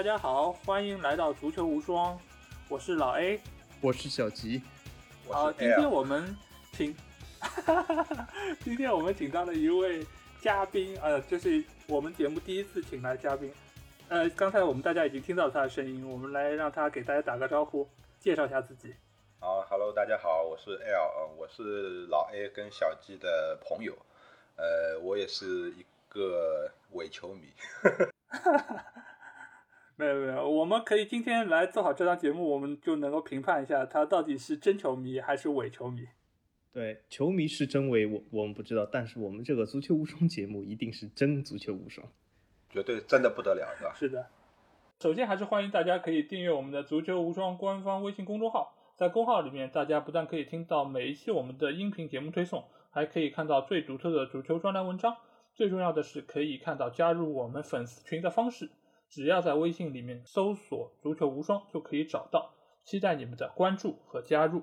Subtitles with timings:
[0.00, 2.18] 大家好，欢迎来到足球无双，
[2.70, 3.38] 我是老 A，
[3.82, 4.62] 我是小吉。
[5.28, 6.34] 好，今天我们
[6.72, 6.96] 请，
[8.64, 10.06] 今天我们请到了一位
[10.40, 13.52] 嘉宾，呃，这是我们节目第一次请来嘉宾。
[14.08, 17.86] 呃，刚才我们大家已经听到他的声音，我们来让他给大家打个招呼，
[18.18, 18.94] 介绍一下自己。
[19.38, 23.94] 好，Hello，大家好，我是 L，我是老 A 跟小 G 的朋友，
[24.56, 27.52] 呃，我也是一个伪球迷。
[30.00, 36.08] 没有没有，我们可以今天来做好这档节目，我们就能够评判一下他到底是真球迷还是伪球迷。
[36.72, 42.06] 对，球迷是真伪，我我们不知道，但是我们这个足球无双节目一定是真足球无双，
[42.70, 43.92] 绝对真的不得了，是吧？
[43.94, 44.26] 是的。
[45.00, 55.14] 首先还是欢迎大家可以订阅我们的足球无双官方微信公众号，在公号里面，大家不但可以听到每一期我们的音频节目推送，还可以看到最独特的足球专栏文章，
[55.54, 58.70] 最重要的是可以看到加入我们粉丝群的方式。
[59.10, 64.62] 只要在微信里面搜索“足球无双”就可以找到，期待你们的关注和加入。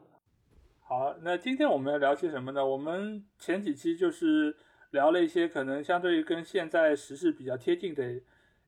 [0.79, 2.65] 好，那今天我们要聊些什么呢？
[2.65, 4.55] 我们前几期就是
[4.91, 8.21] 聊了一些可能相对于跟现在时事比较贴近的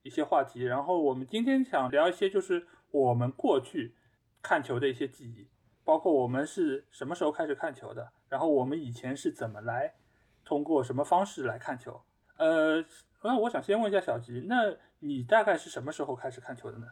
[0.03, 3.95] 一些话题，然后我们今天想聊一些就是我们过去
[4.41, 5.47] 看球的一些记忆，
[5.86, 9.93] 包括我们是什么时候开始看球的，然后我们以前是怎么来
[10.43, 12.02] 通过什么方式来看球。
[12.36, 12.83] 呃，
[13.23, 14.75] 那我想先问一下小吉，那。
[15.01, 16.85] 你大概是什么时候开始看球的呢？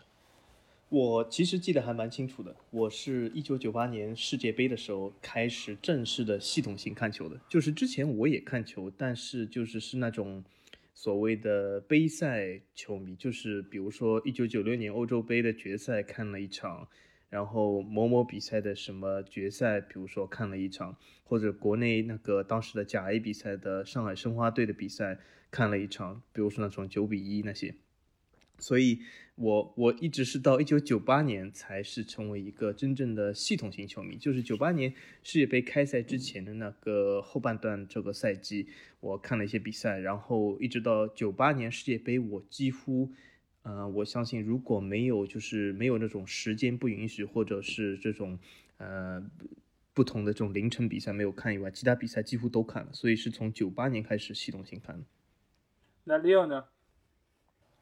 [0.87, 7.37] 我其实记得还蛮清楚的，我是一九九八年世界杯的时候开始正式的系统性看球的。
[7.49, 10.41] 就是之前我也看球，但是就是是那种
[10.93, 16.87] 所谓的杯赛球迷，就是比如说一九九六年欧洲杯的决赛看了一场，
[17.29, 25.19] 然后某某比赛的什么决赛，比如说看了一场，或者国内那个当时的甲 A 比赛的上海申花队的比赛
[25.51, 27.75] 看了一场，比如说那种九比一那些。
[28.59, 29.01] 所以，
[29.35, 34.17] 我我一直是到一九九八年才是成为一个真正的系统性球迷。
[34.17, 38.67] 就是九八年世界杯开赛之前的那个后半段这个赛季，
[38.99, 43.11] 我看了一些比赛，然后一直到九八年世界杯，我几乎，
[43.67, 48.39] 呃，我相信如果没有就是没有那种时间不允许，或者是这种
[48.77, 49.21] 呃
[49.93, 52.93] 不同的这种凌晨比赛没有看以外，其他比赛几乎都看了。
[52.93, 55.03] 所以是从九八年开始系统性看的。
[56.05, 56.63] 那 Leo 呢？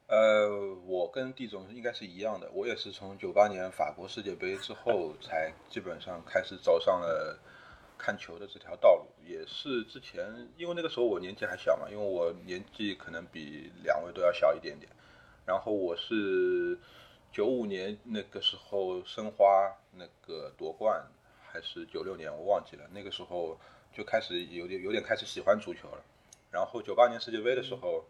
[0.08, 7.40] 呃，我跟地总应该是一样的，我也是从九八年法国世界杯之后才基本上开始走上了
[7.96, 9.06] 看球的这条道路。
[9.24, 14.92] 也是之前，因为那个时候我年纪还小嘛，因为我年纪可能比两位都要小一点点。
[15.46, 16.78] 然后我是
[17.32, 21.06] 九五年那个时候申花那个夺冠，
[21.48, 23.58] 还是九六年我忘记了，那个时候
[23.94, 26.04] 就开始有点有点开始喜欢足球了。
[26.52, 28.04] 然后九八年世界杯的时候。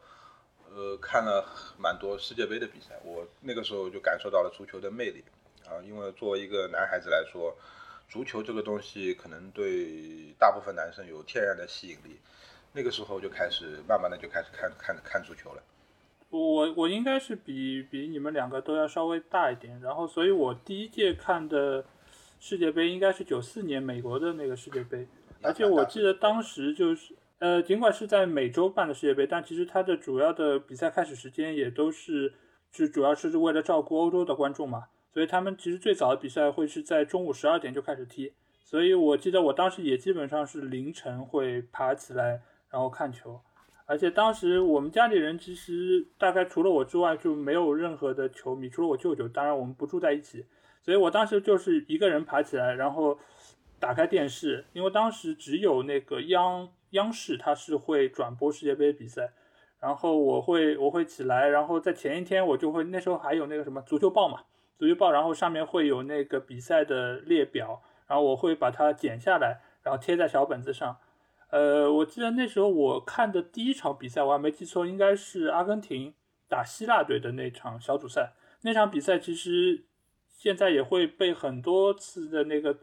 [0.75, 1.45] 呃，看了
[1.77, 5.23] 蛮多世界杯的比赛，我那个时候就感受到了足球的魅力
[5.63, 5.79] 啊。
[5.85, 7.55] 因为作为一个男孩子来说，
[8.09, 12.19] 足球这个东西可能对大部分男生有天然的吸引力。
[12.73, 15.63] 那个时候就开始慢慢的就开始看看看足球了。
[16.35, 21.85] 我我应该是比比你们两个都要稍微大一点，然后所以我第一届看的
[22.39, 25.07] 世界杯应该是九四年美国的那个世界杯，
[25.41, 27.15] 而且我记得当时就是。
[27.37, 32.33] 呃，尽管是在美洲办的世界杯，但其实它的主要的比赛开始时间也都是，
[32.71, 38.31] 是主要是为了照顾欧洲的观众嘛，所以他们其实最早的比赛会是在中午十二点就开始踢，
[38.63, 43.41] 所以我记得我当时也基本上是凌晨会爬起来然后看球，
[43.85, 50.45] 而且当时我们家里人其实大概除了我之外就没有任何的球迷，除了我舅舅，当然我们不住在一起，
[50.81, 53.17] 所以我当时就是一个人爬起来，然后
[53.79, 56.69] 打开电视，因为当时只有那个央。
[56.91, 59.33] 央视它是会转播世界杯比赛，
[59.81, 64.43] 然后我会我会起来，然后在前一天我就会那时候还有那个什么足球报嘛，
[64.77, 70.95] 足球报，然后上面会有那个比赛的列表，然后我会把它剪下来，然后贴在小本子上。
[71.55, 76.13] 呃，我记得那时候我看的第一场比赛，我还没记错，应该是阿根廷
[76.49, 78.33] 打希腊队的那场小组赛。
[78.63, 79.85] 那场比赛其实
[80.27, 82.77] 现在也会被很多次的那个。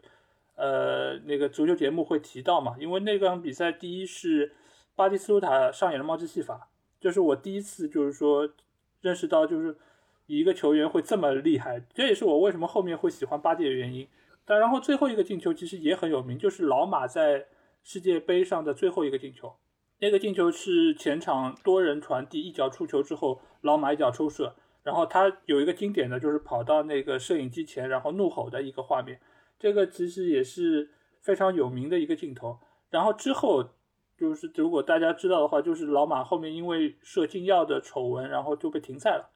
[0.55, 2.75] 呃，那个足球节目会提到嘛？
[2.79, 4.53] 因为那场比赛，第一是
[4.95, 6.69] 巴蒂斯图塔上演了帽子戏法，
[6.99, 8.47] 就是我第一次就是说
[9.01, 9.75] 认识到，就是
[10.27, 14.07] 一个球员会这么厉害，这也是我为什么后面会喜欢巴蒂的原因。
[14.45, 17.47] 但然后最后一个进球其实也很有名，就是老马在
[17.83, 19.55] 世界杯上的最后一个进球，
[19.99, 29.19] 那个进球是前场多人传递，一脚出球之后，老马一脚抽射，然后他有一个经典的就是跑到那个摄影机前，然后怒吼的一个画面。
[29.59, 30.89] 这个其实也是
[31.21, 32.57] 非常有名的一个镜头。
[32.89, 33.63] 然后之后
[34.17, 39.29] 就是，如果大家知道的话，就是老马后面因为射禁药的丑闻，然后就被停赛了。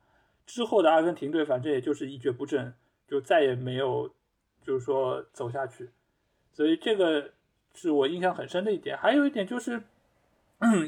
[0.46, 2.74] 之后的阿根廷队反正也就是一蹶不振，
[3.08, 4.10] 就再也没有
[4.62, 5.90] 就是说走下去。
[6.52, 7.32] 所以这个
[7.78, 8.98] 是我印象很深的一点。
[8.98, 9.84] 还有一点就是，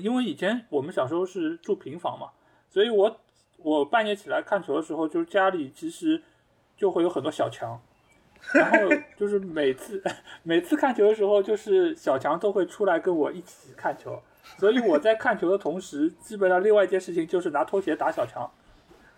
[0.01, 2.29] 因为以前我们小时候是住平房嘛，
[2.69, 3.19] 所以我
[3.57, 6.21] 我半夜起来看球的时候，就是家里其实
[6.75, 7.79] 就会有很多小强。
[8.53, 8.77] 然后
[9.17, 10.01] 就是每次
[10.43, 14.19] 每次看球的时候，就是小强都会出来跟我一起看球，
[14.57, 18.49] 所以我在看球的同时，基本上另外一件事情就是拿拖鞋打小强。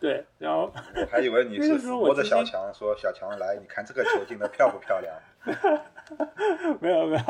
[0.02, 5.16] 对，然后我还以为你 是扶着小强说：“小强来，你看这个球进的漂不漂亮？”
[6.82, 7.24] 没有没有。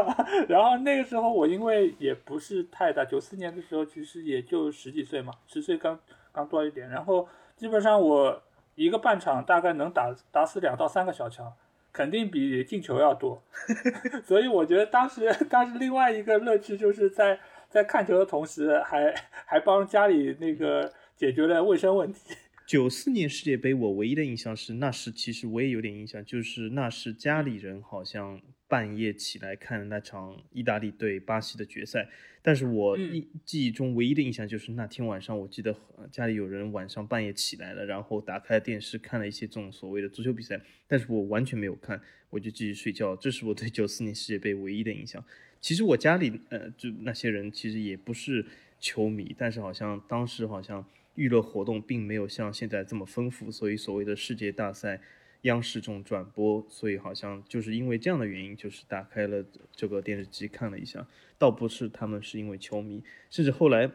[0.47, 5.99] 然后那个时候我因为也不是太大，九四年的时候其实也就十几岁嘛，十岁刚
[6.31, 6.89] 刚多一点。
[6.89, 7.27] 然后
[7.57, 8.41] 基本上我
[8.75, 11.53] 一个半场大概能打打死两到三个小强。
[11.93, 13.43] 肯定比进球要多，
[14.23, 17.37] 所以我觉得当时当时另外一个乐趣就是在
[17.69, 19.13] 在看球的同时，还
[19.45, 22.33] 还帮家里那个解决了卫生问题。
[22.71, 32.07] 九四年世界杯，我唯一的印象是那时其实我也有点印象，就是那时家里人好像半夜起来看那场意大利对巴西的决赛。
[32.41, 35.75] 但是我记记忆中唯一的印象就是那天晚上，我记得
[36.09, 43.13] 家里有人晚上半夜起来了，然后打开电视看了一些这种所谓的足球比赛，但是我完全没有看，我就继续睡觉。
[43.17, 45.21] 这是我对九四年世界杯唯一的印象。
[45.59, 48.45] 其实我家里呃，就那些人其实也不是
[48.79, 55.01] 球迷，但是好像当时好像娱乐活动并没有像现在这么丰富，所以所谓的世界大赛。
[55.45, 61.07] 央视这种转播，所以好像就是因为这样的原因，就是打开了这个电视机看了一下，
[61.39, 63.89] 倒不是他们是因为球迷，甚至后来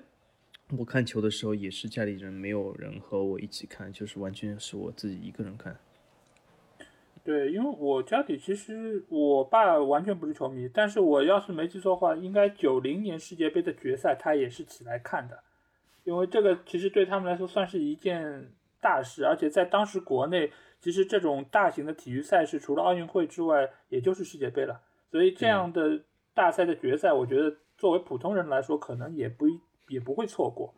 [0.77, 5.79] 我看球的时候也是家里人没有人和我一起看，就是完全是我自己一个人看。
[7.23, 15.45] 对，因为我家里其实我爸完全不是球迷，但是我要是没记错的话，应该九零年世界杯的决赛他也是起来看的，
[16.07, 18.51] 因为这个其实对他们来说算是一件
[18.81, 20.51] 大事，而且在当时国内。
[20.79, 24.81] 其实这种大型的体育赛事，除了奥运会之外，也就是世界杯了。
[25.11, 26.05] 所以这样的
[26.35, 29.47] 大赛的决赛，我觉得作为普通人来说，可能也不
[29.89, 30.73] 也不会错过。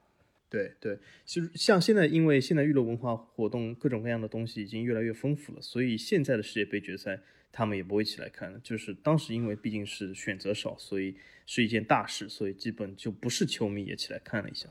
[0.49, 7.21] 对对，其实像现在，因为现在娱乐文化活动各种各样的东西已经越来越丰富了，所以现在的世界杯决赛
[7.53, 8.59] 他们也不会起来看了。
[8.61, 14.71] 就是当时因为毕竟是选择少，所以是一件大事，所以基本就不是球迷也起来看了一下。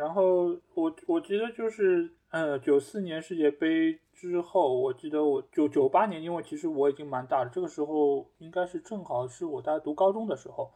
[0.00, 2.10] 然后我我觉得就是。
[2.32, 10.70] 呃，九四年世界杯之后，我记得我九九八年，因为其实我已经蛮大了，这个时候应该是正好是我在读高中的时候。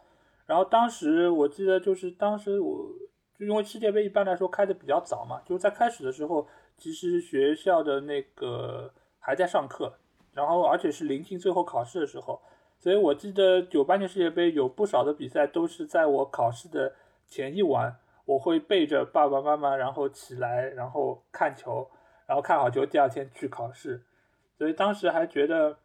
[0.47, 2.89] 然后当时我记得就是当时我，
[3.39, 6.45] 就因为世界杯一般来说开的比较早嘛，就是在开始的时候，
[6.77, 9.93] 其实学校的那个还在上课，
[10.33, 12.43] 然后而且是临近最后考试的时候，
[12.81, 16.97] 所以我记得九八年世界杯有不少的比赛都是在我考试的
[17.29, 17.97] 前一晚。
[18.27, 21.91] 我会背着爸爸妈妈，然后起来，然后看球，
[22.27, 24.03] 然后看好球，第二天去考试。
[24.57, 25.79] 所以当时还觉得，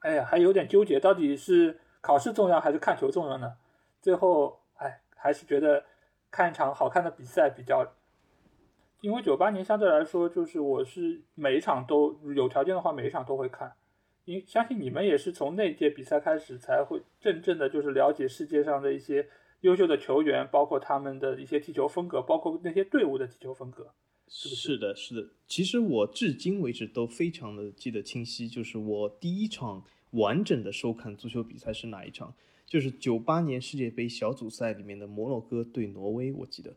[0.00, 3.56] 哎呀，还有点纠结，到底是考试重要还是看球重要呢？
[4.02, 5.84] 最后，哎，还是觉得
[6.30, 7.94] 看一场好看的比赛比较。
[9.00, 13.72] 因为九八年相对来说，就是我是每一场都有条件的话，每一场都会看。
[14.26, 19.26] 因相信你们也是从那届比赛开始，才会真正的就是了解世界上的一些。
[19.60, 23.92] 优秀的球员，包括他们的一些踢球风格，包括那些队伍的踢球风格，
[24.26, 25.28] 是是的，是的。
[25.46, 32.34] 其实我至今为止都非常的记得清晰，就是我第一场完整的收看足球比赛是哪一场？
[32.64, 36.32] 就是九八年世界杯小组赛里面的摩洛哥对挪威。
[36.32, 36.74] 我记得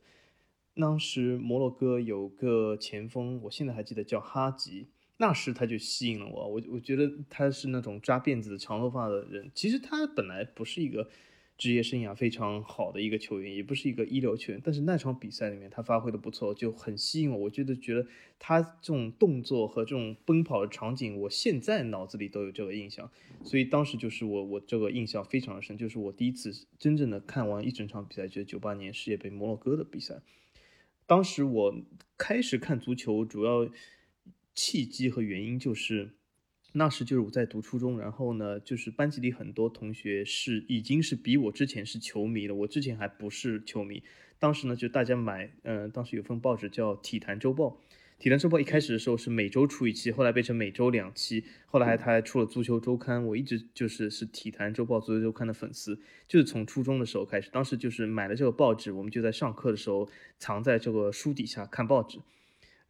[0.75, 4.87] 当时摩洛哥有个前锋，我现在还记得叫哈吉，
[5.17, 6.47] 那时他就吸引了我。
[6.47, 9.49] 我我觉得他是那种扎辫子、长头发的人。
[9.55, 11.09] 其实他本来不是一个。
[11.57, 17.37] 职业生涯非常好的一个球员，也不是一个一流球员，但是那场比赛里面他发挥的不错，就很吸引我。
[17.37, 18.05] 我觉得觉得
[18.39, 23.09] 他这种动作和这种奔跑的场景，我现在脑子里都有这个印象，
[23.43, 30.21] 所以当时就是我我这个印象非常的深，就是我第一次真正的看完一整场比赛，就是九八年世界杯摩洛哥的比赛。
[31.05, 31.75] 当时我
[32.17, 33.69] 开始看足球，主要
[34.55, 36.15] 契机和原因就是。
[36.75, 44.01] 那时就是我在读初中，然后呢，就是班级里很多同学是已经是比我之前是球迷了，我之前还不是球迷。
[44.39, 47.65] 当时呢，就大家买，嗯，当时有份报纸叫《体坛周报》，
[48.17, 62.19] 《体坛周报》一开始的时候是每周出一期，后来变成每周两期，后来还他还出了《足球周刊》，我一直就是是《体坛周报》《足球周刊》的粉丝，就是从初中的时候开始，当时就是买了这个报纸，我们就在上课的时候藏在这个书底下看报纸。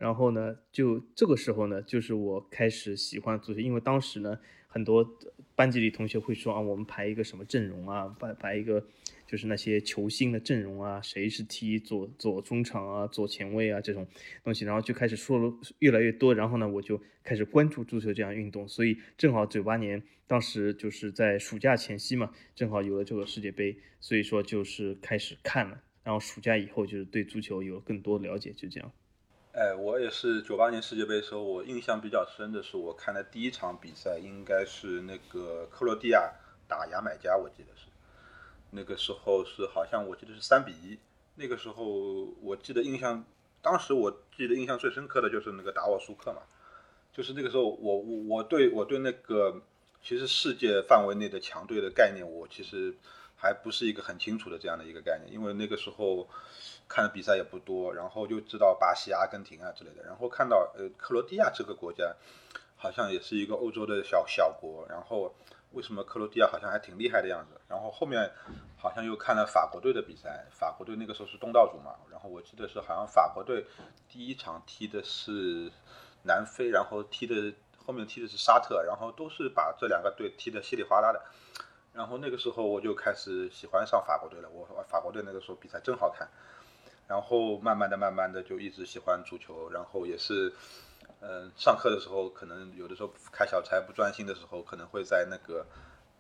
[0.04, 5.18] 然后呢，就这个时候呢，就是我开始喜欢足球，因为当时呢，很多
[5.56, 8.86] 班级里同学会说啊，我们排一个什么阵容啊，排排一个
[9.26, 14.06] 就是那些球星的阵容啊，谁是踢左左中场啊，左前卫啊这种
[14.44, 28.92] 东西，然后就开始说了越来越多，然后呢，我就开始关注足球这项运动，所以正好九八年当时就是在暑假前夕嘛，正好有了这个世界杯，所以说就是开始看了，然后暑假以后就是对足球有了更多了解，就这样。
[29.54, 36.34] 哎，我也是九八年世界杯的时候，我印象比较深的是，我看的第一场比赛应该是那个克罗地亚
[36.68, 37.86] 打牙买加，我记得是，
[38.72, 40.98] 那个时候是好像我记得是三比一。
[41.36, 41.86] 那个时候
[42.42, 43.24] 我记得印象，
[43.62, 46.42] 当时我记得印象最深刻的就是那个达沃苏克嘛，
[47.14, 49.62] 就是那个时候我我我对我对那个
[50.02, 52.96] 其实世界范围内的强队的概念，我其实
[53.44, 56.28] 还不是一个很清楚的这样的一个概念，因为那个时候。
[56.86, 62.14] 看的比赛也不多，然后就知道巴西、阿根廷啊之类的，然后看到呃克罗地亚这个国家，
[62.76, 65.34] 好像也是一个欧洲的小小国，然后
[65.72, 67.60] 为什么克罗地亚好像还挺厉害的样子？
[67.70, 68.30] 然后后面
[68.78, 73.66] 好像又看了法国队的比赛，法国队那个时候是东道主嘛，然后我记得是好像法国队
[74.10, 75.72] 第一场踢的是
[76.24, 81.24] 南非，然后踢的后面踢的是沙特，然后都是把这两个队踢得稀里哗啦的，
[81.94, 86.28] 然后那个时候我就开始喜欢上法国队了，我法国队那个时候比赛真好看。
[87.06, 90.52] 然后慢慢的、慢慢的就一直喜欢足球，然后也是，
[91.20, 95.66] 嗯，上课的时候可能有的时候开小差不专心的时候，可能会在那个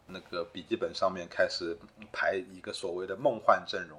[0.08, 1.76] 那个笔记本上面开始
[2.12, 3.98] 排一个所谓的梦幻阵容，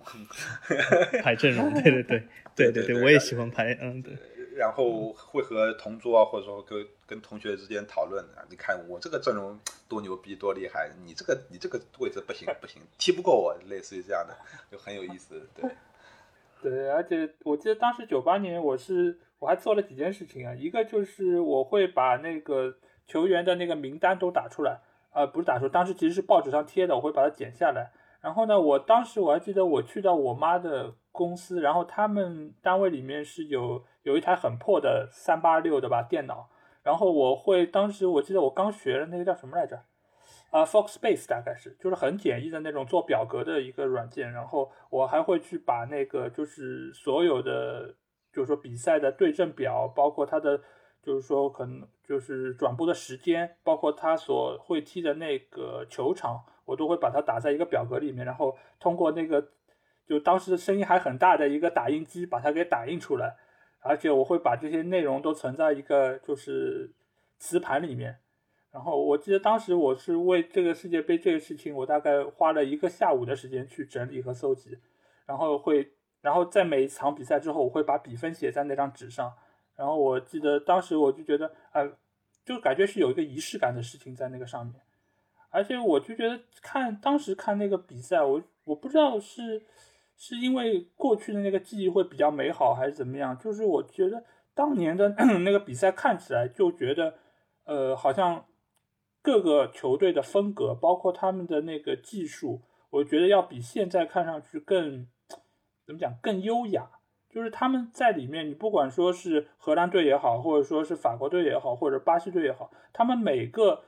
[1.24, 2.22] 排阵容，对对对
[2.54, 4.14] 对对对，我也喜欢排，嗯对。
[4.56, 9.58] 然后会和同桌啊，或者说跟跟同学之间讨论啊，你看我这个阵容
[9.88, 14.34] 多牛逼多厉害，你这个你这个位置不行不行，踢不过我，类似于这样的，
[14.70, 15.70] 就很有意思，对。
[16.62, 20.54] 对，而且我记得当时九八年，我是我还做了几件事情啊。
[20.54, 22.74] 一个就是我会把那个
[23.06, 24.80] 球员的那个名单都打出来，
[25.10, 27.92] 啊，不是打出，当时其实是报纸上贴的，我会把它剪下来。
[28.22, 36.48] 然后呢，我当时我还记得我去到我妈的公司，然后他们单位里面是有有一台很破的三八六的吧电脑，
[36.82, 39.82] 然后我会当时我记得我刚学的那个叫什么来着？
[40.50, 47.92] 啊，Foxbase 大概是就是很简易的那种做表格的一个软件，然后我还会去把那个就是所有的
[48.32, 50.60] 就是说比赛的对阵表，包括它的
[51.02, 59.48] 就是说可能就是转播的时间，包括他所会踢的那个球场，我都会把它打在一个表格里面，然后通过那个
[60.06, 63.36] 就当时的声音还很大的一个打印机把它给打印出来，
[63.84, 66.90] 而且我会把这些内容都存在一个就是
[67.38, 68.16] 磁盘里面。
[68.72, 74.78] 然后我记得当时我是为这个世界杯这个事情，我大概花了一个下午的时间去整理和搜集，
[75.26, 79.32] 然后会，然后在每一场比赛之后，我会把比分写在那张纸上。
[79.76, 81.86] 然后我记得当时我就觉得，啊，
[82.44, 84.74] 就感觉是有一个仪式感的事情在那个上面。
[85.50, 89.62] 而且我就觉得看当时看那个比赛，我我不知道是
[90.16, 95.08] 是因为过去的那个记忆会比较美好，还是怎么样，就是我觉得当年的
[95.44, 97.14] 那个比赛看起来就觉得，
[97.64, 98.44] 呃，好像。
[99.26, 105.06] 各个球队的风格，包括他们的那个技术，我觉得要比现在看上去更
[105.86, 106.90] 怎么讲更优雅。
[107.30, 113.82] 就是他们在里面，你不管说是荷兰队也好，或者说是法国队也好，或者巴西队也好，他们每个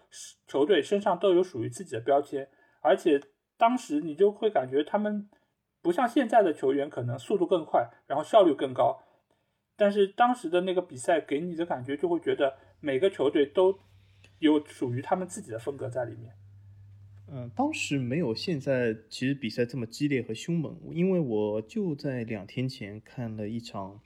[0.47, 2.49] 球队身上都有属于自己的标签。
[2.81, 3.21] 而且
[3.59, 5.29] 当时你就会感觉他们
[5.87, 9.01] 不像现在的球员，可能速度更快，然后效率更高。
[9.75, 13.79] 但是当时的那个比赛给你的感觉，就会觉得每个球队都。
[14.39, 16.35] 有属于他们自己的风格在里面。
[17.29, 23.99] 嗯，当时没有现在其实比赛这么激烈和凶猛，因为我就在两天前看了一场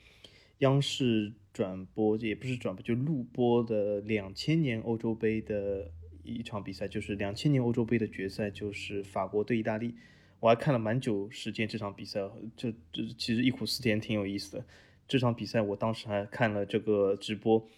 [0.59, 5.91] 央视转播，也不是转播，就录播的两千年欧洲杯的
[6.23, 9.97] 一场比赛，就是两千年欧洲杯的决赛，就是法国对意大利。
[10.41, 12.21] 我还看了蛮久时间这场比赛，
[12.57, 14.65] 这这其实忆苦思甜，挺有意思的。
[15.07, 17.69] 这场比赛我当时还看了这个直播。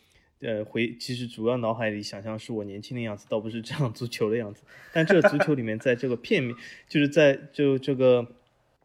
[0.44, 4.64] 呃，回其实主要脑海里想象是我年轻的样子，倒不是这样足球的样子。
[4.92, 6.52] 但这个足球里面，在这个片面，
[6.88, 8.26] 就是在就这个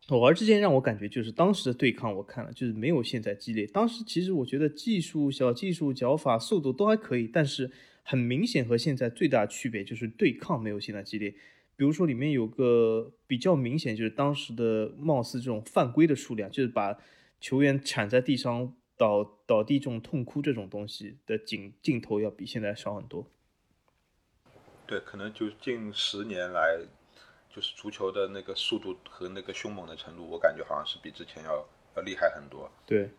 [0.09, 3.65] 偶尔之间，让我感觉就是当时的对抗，我看了就是没有现在激烈。
[3.65, 7.71] 当时其实我觉得技术、小技术、脚法、速度都还可以，但是
[8.03, 11.33] 很明显和现在最大区别就是对抗没有现在激烈。
[11.77, 16.97] 比如说里面有个比较明显，就是当时的貌似这种犯规的数量，就是把
[17.39, 18.73] 球员铲在地上。
[18.99, 23.27] 倒倒地这种痛哭这种东西的镜镜头要比现在少很多。
[24.87, 26.79] 对，可能就近十年来，
[27.47, 31.63] 就是足球的那个速度和那个凶猛的程度，我感觉好像是比之前要
[31.95, 32.67] 要厉害很多。
[32.87, 33.11] 对，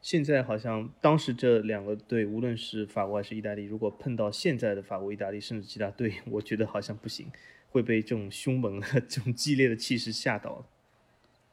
[0.00, 7.26] 现在好像当时这两个队，无论是法国还是意大利，如果碰到现在的法国、意大利，甚至其他队， 我觉得好像不行，
[7.74, 10.64] 会被这种凶猛的、这种激烈的气势吓到了。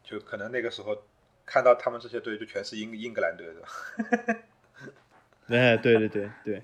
[0.04, 0.96] 就可能那个时候
[1.44, 4.38] 看到他们这些队，就全是英英格兰队的。
[5.58, 6.62] 哎，对对对对。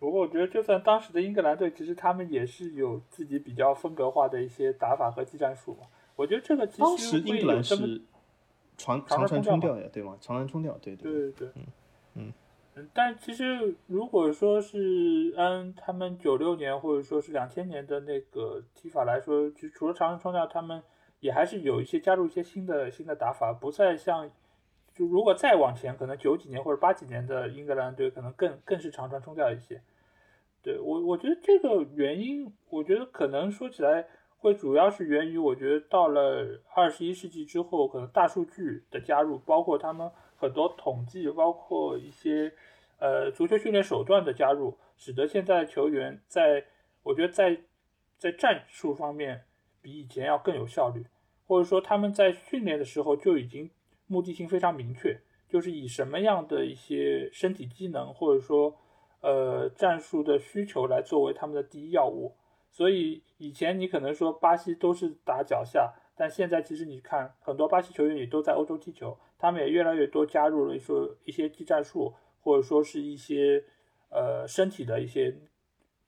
[0.00, 5.78] 不过我觉得，就算当时的英格兰队，其实他们也是有自己比较风格化的一些打法和技战术。
[6.16, 8.02] 我觉得这个其实当时英格兰是。
[8.76, 10.18] 长长传冲吊呀，对吗？
[10.20, 11.66] 长传冲吊，对对对对，嗯
[12.14, 12.32] 嗯。
[12.92, 20.82] 但其实如果说是按他们九六年或者说是两千年的那个踢法来说，就除了长传冲吊，他们
[21.20, 24.30] 也还是有一些加入一些新的新的打法，不再像
[24.94, 29.82] 就如果再往前，可能九几年或者八几年的英格兰队可能更更是长传冲吊一些。
[30.62, 34.06] 对我我觉得这个原因，我觉得可能说起来。
[34.40, 42.52] 会主要是源于，我觉得到了二十一世纪之后，可能大数据的加入，包括他们很多统计，包括一些
[42.98, 46.64] 呃足球训练手段的加入，使得现在球员在，
[47.02, 47.58] 我觉得在
[48.16, 49.44] 在战术方面
[49.80, 51.06] 比以前要更有效率，
[51.46, 53.70] 或者说他们在训练的时候就已经
[54.06, 58.76] 目的性非常明确，就是以什么样的一些身体机能，或者说
[59.20, 62.34] 呃战术的需求来作为他们的第一要务。
[62.70, 72.12] 所以以前你可能说巴西都是打脚下，但现在其实你看很多巴西球员也都在欧洲踢球，他们也越来越多加入了说一些技战术，
[72.48, 73.62] 或者说是一些
[74.08, 75.36] 呃身体的一些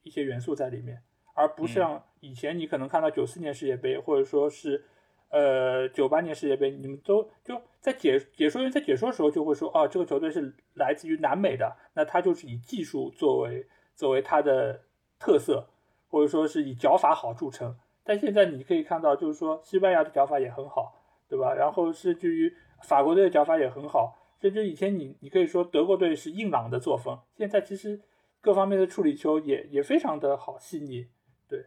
[0.01, 1.03] 一些元素在里面，
[1.35, 4.83] 而不像以前你可能看到九四年世界杯，或者说是
[5.29, 14.81] 呃九八年世界杯，你们都就在解解说员在解说的时候就会说，哦，这个球队是来自于南美的，那他就是以技术作为作为他的
[15.19, 15.67] 特色。
[16.09, 20.93] 或者说是以脚法好著称，但现在你可以看到，就是说西班牙的脚法也很好，
[21.29, 21.53] 对吧？
[21.53, 28.01] 然后是至于法国队的脚法也很好，甚至以前你你可以说德国队是硬朗的作风，现在其实
[28.41, 31.05] 各方面的处理球也也非常的好细腻。
[31.47, 31.65] 对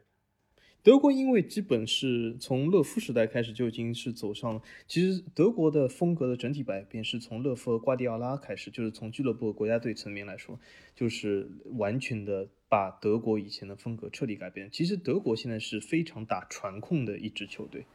[0.83, 10.59] 德国因为基本是从勒夫时代开始就已经是走上了，其实德国的风格的整体改变是从勒夫和瓜迪奥拉开始，就是从俱乐部国家队层面来说，
[10.95, 14.69] 就是完全的把德国以前的风格彻底改变。
[14.71, 17.87] 其实德国现在是非常打传控的一支球队，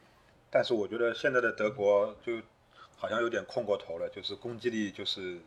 [0.49, 2.41] 但是我觉得现在的德国就
[2.99, 5.39] 好像有点控过头了，就是攻击力就是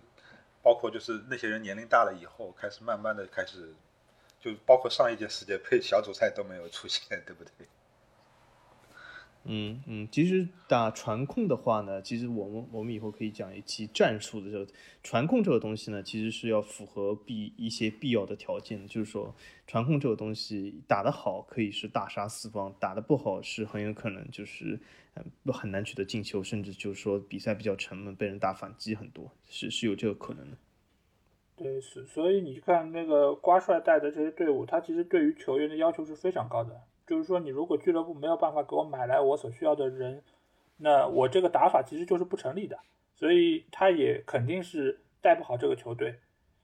[0.60, 3.72] 包括就是那些人年龄大了以后，开始慢慢的开始。
[4.44, 7.52] 就包括上一届世界杯小组赛都没有出现，对不对？
[9.44, 14.64] 嗯嗯，其实打传控的话呢，其实我们我们以后可以讲一期战术的时候
[15.02, 19.35] 传控这个东西呢，其实是要符合必一些必要的条件，就是说
[19.66, 24.78] 传控这个东西打得好可以是大杀四方，打得不好是很有可能就是
[25.14, 30.57] 嗯很难取得进球，甚至就是说比赛比较沉闷，被人打反击很多，是是有这个可能的。
[31.57, 36.81] 对，是，所以你看那个瓜帅带的这些队伍，他其实对于球员的要求是非常高的。
[37.06, 40.22] 就是说，你如果俱乐部没有办法给我买来我所需要的人，
[40.78, 42.78] 那我这个打法其实就是不成立的。
[43.14, 46.16] 所以他也肯定是带不好这个球队。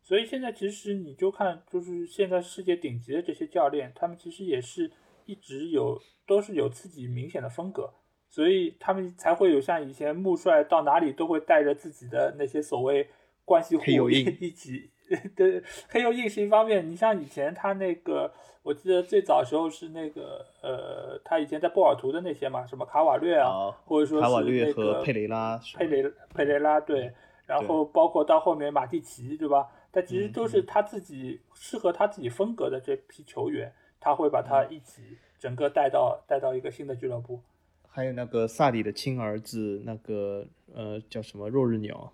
[0.03, 4.91] 所以现在其实你就看，就是现在世界顶级的这些教练，他们其实也是
[5.27, 7.93] 一直有都是有自己明显的风格，
[8.29, 13.09] 所以他们才会有像以前穆帅到哪里都会带着自己的那些所谓。
[13.49, 14.91] 关系户 一起，
[15.37, 16.89] 对，黑又硬是一方面。
[16.89, 18.31] 你像以前他那个，
[18.63, 27.13] 我记得最早时候是那个，呃，他以前在波尔图的那些嘛，什么卡瓦略啊，或者说是那个佩雷拉，佩雷佩雷拉，对，
[27.47, 29.69] 然后包括到后面马蒂奇，对吧？
[29.91, 37.41] 但其实都是他自己适合他自己风格的这批球员，他会把他一起整个带到带到一个新的俱乐部。
[37.89, 42.13] 还有那个萨里的亲儿子，那个呃叫什么若日鸟。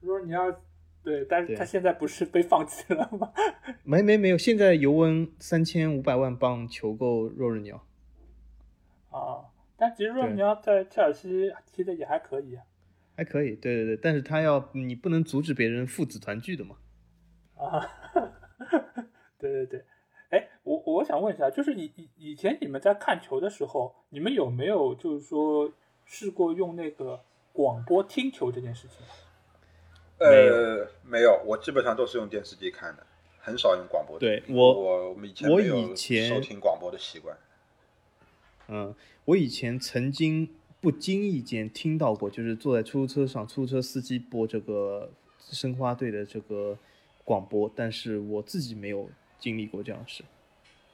[0.00, 0.50] 如果你要
[1.02, 3.32] 对，但是他现在不是被放弃了吗？
[3.84, 7.84] 没没没有，现在尤文三千五百万镑求购若日鸟。
[9.10, 12.58] 啊，但其实若日鸟在切尔西踢的也还可以，
[13.16, 16.76] 还可以，对对对，但是他要你不能阻止别人父子团聚的嘛。
[17.56, 17.80] 啊，
[19.38, 19.84] 对对对，
[20.30, 25.72] 哎，我我想问一下，就是以以以前你们在看球的时候，你们有没有就是说
[26.04, 28.98] 试过用那个广播听球这件事情？
[30.18, 33.06] 呃，没有，我基本上都是用电视机看的，
[33.38, 34.18] 很少用广播。
[34.18, 37.36] 对我，我我们以前没有收听广播的习惯。
[38.66, 40.48] 嗯，我以前曾经
[40.80, 46.76] 不经意间听到过，就是坐在出租车上，出租车司机播这个申花队的这个
[47.24, 50.24] 广播，但是我自己没有经历过这样的事。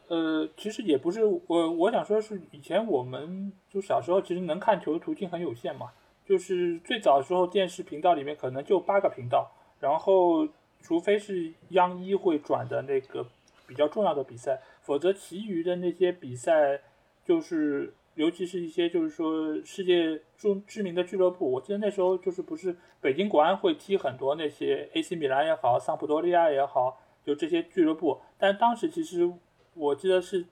[0.09, 5.91] 呃，其实也不是，我我想说是以前我们就小时候其实能看球的途径很有限嘛。
[6.27, 10.49] 就是最早的时候电视频道里面可能就八个频道，然后
[10.81, 13.27] 除非是央一会转的那个
[13.67, 16.81] 比较重要的比赛，否则其余的那些比赛
[17.25, 17.95] 就是。
[18.17, 28.21] 尤其是一些就是说世界著知名的俱乐部，我记得那时候就是不是北京国安会踢很多那些 AC 米兰也好，桑普多利亚也好，就这些俱乐部。
[28.39, 29.29] 但当时其实
[29.75, 30.47] 我记得是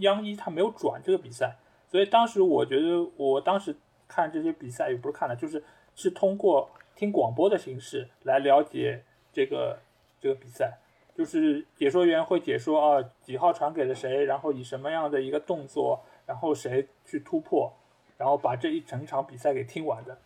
[0.00, 1.56] 央一他没有转这个比赛，
[1.90, 3.74] 所以当时我觉得我当时
[4.10, 5.62] 看这些比赛也不是看了，就是
[5.94, 9.78] 是通过听广播的形式来了解这个
[10.20, 10.78] 这个比赛。
[11.16, 16.02] 就是解说员会解说啊几号传给了谁，然后以什么样的一个动作。
[16.26, 17.72] 然后谁去突破，
[18.16, 20.16] 然后把这一整场比赛给听完的？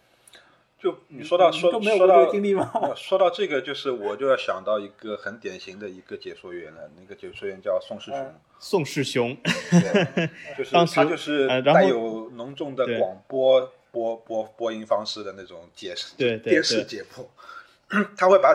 [0.85, 2.71] 就你说到说没有说到经历吗？
[2.95, 8.35] 说到这个，就是我就要想到一个很典型的一个解说员了，那个解说员叫宋世雄。
[8.59, 9.35] 宋世雄，
[9.71, 17.25] 对，就是他就是带有浓重的广播播播播音方式的那种解释，对电视解剖，
[18.15, 18.55] 他会把。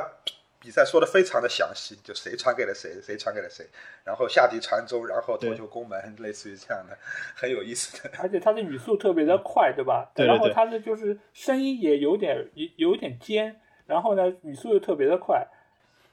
[0.69, 3.65] 比赛说的非常的详细，就谁传给了谁，谁传给了谁，
[4.05, 6.95] 然后下底传中，然后头球攻门，类似于这样的，
[7.33, 8.11] 很有意思的。
[8.19, 10.11] 而且他的语速特别的快，对吧？
[10.13, 15.47] 对然后他的就是声音也有点有有点尖，然后呢语速又特别的快。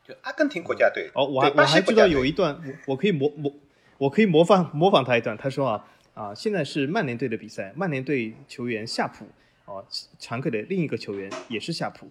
[0.08, 3.52] 就阿根廷国家队哦，我还我还知道有一段，我我可以模模
[3.98, 5.36] 我可以模仿模仿他一段。
[5.36, 9.26] 他说啊啊，现在是曼联队的比赛，曼联队球员夏普
[9.70, 9.84] 啊
[10.18, 12.08] 传给了另一个球员，也是夏普。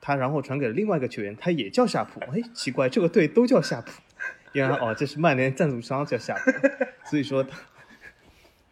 [0.00, 2.20] 他然后传给了另外一个球员，他也叫夏普。
[2.32, 3.90] 哎，奇怪，这个队都叫夏普，
[4.52, 6.50] 原来哦，这是曼联赞助商叫夏普，
[7.08, 7.50] 所以说他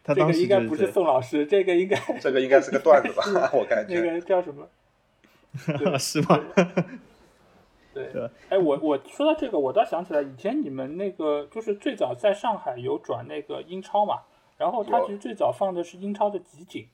[0.03, 3.23] 他当时应该不是宋老师，这个应该 这个应该是个段子吧？
[3.53, 4.67] 我感觉那个叫什么？
[5.99, 6.39] 是吗？
[7.93, 14.19] 对，哎，我我说到这个，我倒想起来，以前你们那个就是最早在上海有转那个英超嘛，
[14.57, 16.87] 然后他其实最早放的是英超的集锦。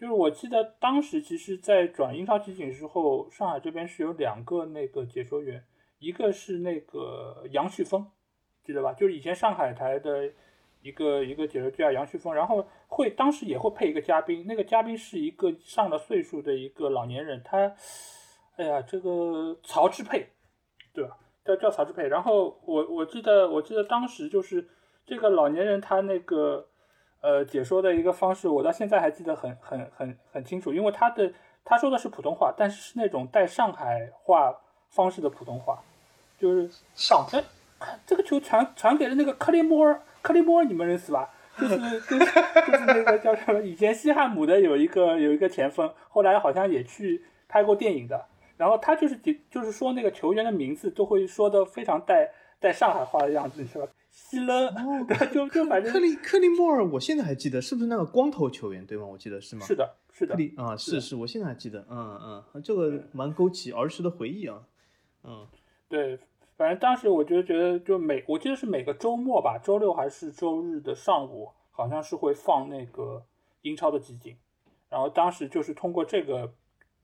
[0.00, 5.62] 就是我记得当时其实，在转英超集锦之后，上海这边是有两个那个解说员，
[5.98, 8.10] 一个是那个杨旭峰，
[8.64, 8.94] 记得吧？
[8.94, 10.32] 就是以前上海台的
[10.80, 17.70] 一个一个解说叫杨旭峰，然后会当时也会配一个嘉宾，那个嘉宾是一个上了岁数的一个老年人，他，
[18.56, 20.28] 哎呀，这个曹志佩，
[20.94, 21.18] 对吧？
[21.44, 22.08] 叫叫曹志佩。
[22.08, 24.66] 然后我我记得我记得当时就是
[25.04, 26.68] 这个老年人他那个。
[27.20, 31.32] 呃，解说的一个方式，我到现在还记得很很很很清楚，因为他的
[31.64, 34.54] 他说的是普通话，但是是那种带上海话
[34.88, 35.82] 方式的普通话，
[36.38, 41.28] 就是上哎，这个球传传给了那个克里莫尔，克里莫尔你们认识吧？
[41.58, 42.24] 就是就是
[42.66, 43.60] 就是那个叫什么？
[43.60, 48.24] 以前西汉姆的有一个有一个前锋，后来好像也去拍过电影的，
[48.56, 49.18] 然后他就是
[49.50, 53.86] 就是说那个球员的名字都会说的非常带带上海话的样子，是吧？
[54.10, 59.04] 希勒，哦， 就就反正克里克里莫尔，我现在还记得，是不是那个光头球员对吗？
[59.06, 59.64] 我记得是吗？
[59.64, 60.34] 是的，是的。
[60.34, 64.62] 克里啊，是是，我现在还记得，嗯嗯，这个蛮勾起儿时的回忆啊，
[65.24, 65.46] 嗯，
[65.88, 66.18] 对，
[66.56, 73.24] 反正当时我就觉得，就每我记得是每个周末吧，周六还是周日的上午，好像是会放那个
[73.62, 74.36] 英超的集锦，
[74.88, 76.52] 然后当时就是通过这个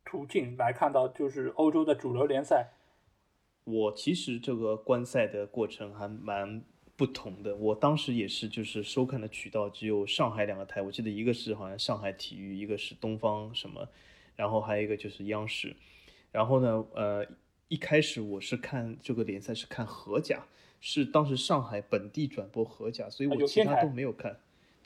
[0.05, 2.73] 途径来看到，就是欧洲的主流联赛。
[3.65, 6.65] 我其实这个观赛的过程还蛮。
[6.97, 13.87] 不同的，我当时也是，就是收看的渠道只有上海两个台，我记得一个是好像上海体育，一个是东方什么，
[14.35, 15.77] 然后还有一个就是央视。
[16.33, 17.27] 然后呢，呃，
[17.69, 20.47] 一开始我是看这个联赛是看荷甲，
[20.81, 24.41] 是当时上海本地转播荷甲，所以我其他都没有看。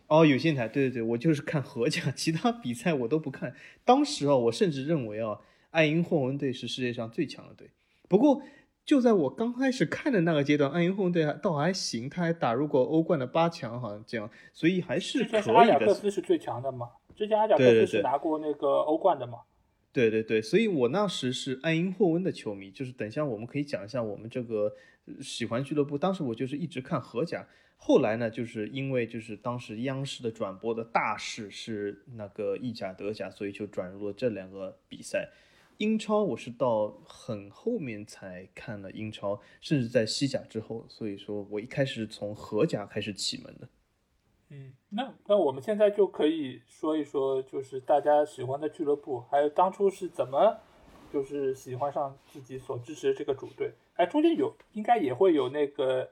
[0.08, 3.54] 哦，有线台，对对对，我就是看荷甲， 其他比赛我都不看。
[3.84, 5.38] 当时啊，我甚至认为啊，
[5.70, 7.70] 爱因霍温队是世界上最强的队。
[8.08, 8.42] 不过。
[8.90, 15.54] 就在我刚开始看的那个阶段，爱因霍温队倒还行，他还打入过欧冠的八强，好像这样，所以还是可以的。
[15.54, 16.90] 阿贾克斯是最强的嘛？
[17.14, 19.42] 之前阿贾克斯是拿过那个欧冠的嘛？
[19.92, 22.68] 对对对，所以我那时是爱因霍温的球迷。
[22.72, 24.72] 就是等一下我们可以讲一下我们这个
[25.20, 25.96] 喜欢俱乐部。
[25.96, 35.28] 当时我就是一直看荷甲，后来呢，就是因为就是当时央视的转播的大事是那个意甲、德甲，所以就转入了这两个比赛。
[35.80, 43.66] 英超我是到很后面才看了英超，甚至在西甲之后，所以说我一开始从荷甲开始启蒙的。
[44.50, 50.58] 嗯，那那我们现在就可以说一说，就是大家喜欢的俱乐部，还有当初是怎么
[51.10, 53.72] 就是喜欢上自己所支持的这个主队。
[53.94, 56.10] 哎，中间有应该也会有那个。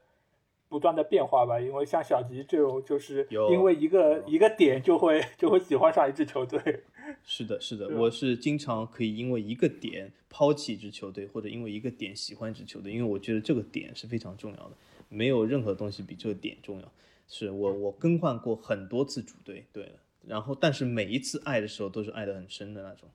[0.69, 6.85] 不断的变化吧，因为像小吉这种，就是因为一个一个点就会就会喜欢上一支球队。
[7.25, 14.73] 是的，是的，我是经常可以因为一个点抛弃一支球队，或者因为一个点喜欢一支球队，因为我觉得这个点是非常重要的，
[15.09, 16.93] 没有任何东西比这个点重要。
[17.27, 19.93] 是我我更换过很多次主队，对
[20.27, 23.09] 然后但是每一次爱的时候都是爱得很深的那种。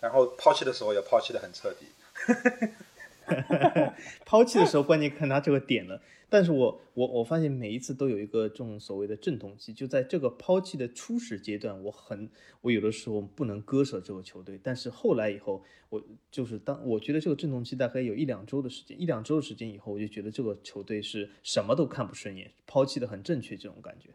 [0.00, 1.86] 然后抛弃的时候也抛弃的很彻底。
[4.24, 6.00] 抛弃的时候，关键看他这个点了。
[6.28, 12.28] 但是我我我发现每一次都有一个这种所谓的阵痛期，就在这个抛弃的初始阶段，我很
[12.60, 24.10] 我有的时候不能割舍这个球队，但是后来以后，我就是当我觉得这个阵痛期大概有一两周的时间，一两周的时间以后，我就觉得这个球队是什么都看不顺眼，抛弃的很正确这种感觉。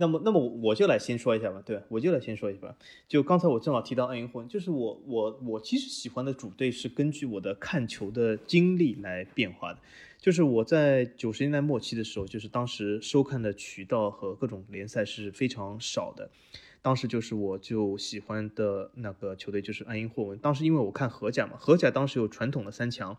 [0.00, 2.76] 那么，那么我就来先说一下吧，对我就来先说一下吧。
[3.08, 9.80] 就刚才我正好提到奥运会，就是我我我其实喜欢的主队是根据我的看球的经历来变化的。
[10.20, 16.30] 就是我在九十年代末期的时候，就是当时收看的渠道和各种联赛是非常少的。
[16.82, 20.38] 当时就是我就喜欢的那个球队就是爱因霍温。
[20.38, 23.16] 当时因为我看荷甲嘛，荷甲当时有传统的三强，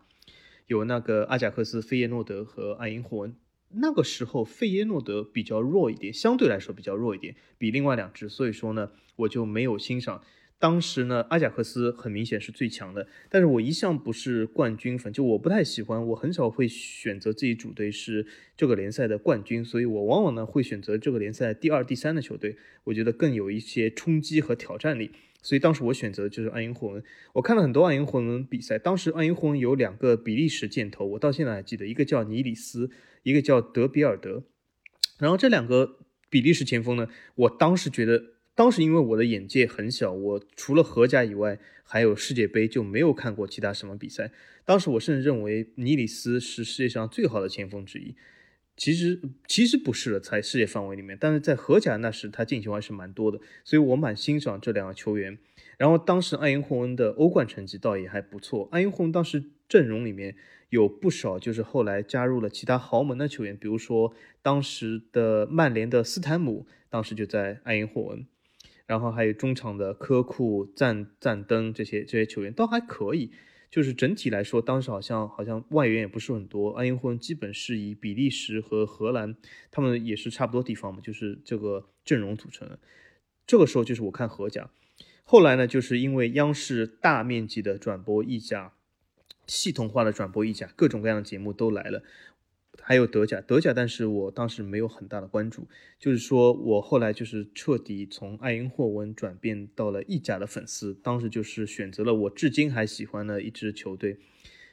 [0.66, 3.34] 有那个阿贾克斯、费耶诺德和爱因霍温。
[3.72, 10.22] 那个时候费耶诺德比较弱一点，相对来说比较弱一点，比另外两支，所以说呢，我就没有欣赏。
[10.60, 18.26] 当时呢，阿贾克斯很明显是最强的，但是我一向不是冠军粉，就我不太喜欢，我很少会选择自己主队是
[18.58, 25.10] 这个联赛的冠军，所以我往往呢会选择这个联赛第二、第三的球队，我觉得更有一些冲击和挑战力。
[25.42, 27.02] 所以当时我选择就是爱因霍温。
[27.32, 32.90] 我看了很多爱因霍温比赛，当时爱因霍温有两个比利时箭头，我到现在还记得，一个叫尼里斯，
[33.22, 34.44] 一个叫德比尔德。
[35.18, 35.96] 然后这两个
[36.28, 38.22] 比利时前锋呢，我当时觉得，
[38.60, 44.32] 当时因为我的眼界很小，我除了荷甲以外，还有世界杯就没有看过其他什么比赛。
[44.66, 48.14] 当时我甚至认为尼里斯是世界上最好的前锋之一。
[48.76, 49.18] 其实
[49.48, 55.38] 其实不是了，在世界范围里面，但是在荷甲那时他进球还是蛮多的，所以我蛮欣赏这两个球员。
[55.78, 60.36] 然后当时爱因霍温的欧冠成绩倒也还不错，爱因霍温当时阵容里面
[60.68, 68.26] 有不少就是后来加入了其他豪门的球员，比如说当时的曼联的斯坦姆，当时就在爱因霍温，
[68.90, 73.30] 然后还有中场的科库、赞赞登这些这些球员都还可以。
[73.70, 79.36] 就是整体来说，当时好像好像外援也不是很多，爱因霍基本是以比利时和荷兰，
[79.70, 82.80] 他们也是差不多地方嘛，就是这个阵容组成的。
[83.46, 84.68] 这个时候就是我看荷甲，
[85.22, 88.72] 后来呢，就是因为央视大面积的转播意甲，
[89.46, 92.02] 系统化的转播意甲，各种各样的节目都来了。
[92.82, 104.18] 还有德甲，德甲，但是我当时没有很大的关注，就是说我后来就是彻底从爱因霍温转变到了意甲的粉丝，当时就是选择了我至今还喜欢的一支球队，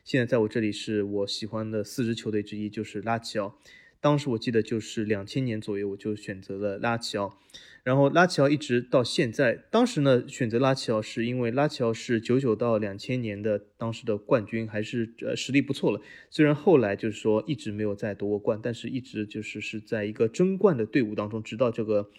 [0.03, 3.59] 现在在我这里是我喜欢的四支球队之一，就是拉齐奥。
[3.99, 7.37] 当时我记得就是两千年左右，我就选择了拉齐奥。
[7.83, 16.01] 然后拉齐奥一直到现在，当时呢选择拉齐奥是因为拉齐奥是九九到两千年的当时的冠军，还是呃实力不错了。
[16.29, 22.11] 虽然后来就是说一直没有再夺过冠，但是一直就是是在一个争冠的队伍当中，直到这个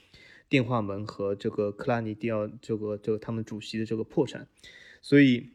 [0.49, 4.49] 电话门和这个克拉尼蒂奥这个这个他们主席的这个破产，
[5.03, 5.51] 所以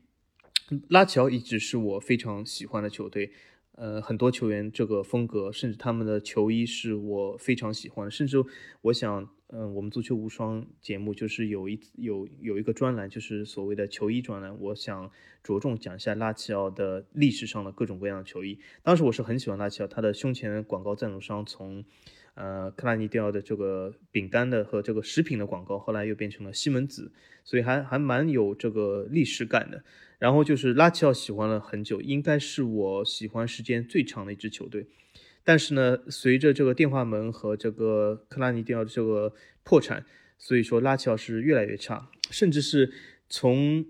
[0.89, 3.31] 拉齐奥一直是我非常喜欢的球队。
[3.75, 8.43] 呃，很多球员这个风格，甚至他们的球衣是我非常喜欢，甚至
[8.81, 9.29] 我想。
[9.55, 14.59] 嗯，我们足球无双节目就是有一有有一个专栏，就是所谓的球衣专栏。
[14.59, 15.11] 我想
[15.43, 18.57] 着重讲一下拉齐奥的历史上的各种各样的球衣。
[18.81, 21.85] 当时我是很喜欢拉齐奥，他的胸前广告赞助商从
[22.33, 27.11] 呃克拉尼蒂奥的这个饼干的和这个食品的广告，后来又变成了西门子，
[27.43, 29.83] 所以还还蛮有这个历史感的。
[30.23, 34.87] 然后就是拉齐奥喜欢了很久，应该是我喜欢时间最长的一支球队。
[35.43, 39.33] 但是呢，随着这个电话门和这个克拉尼蒂奥的这个
[39.63, 40.05] 破产，
[40.37, 42.93] 所以说拉齐奥是越来越差，甚至是
[43.27, 43.85] 从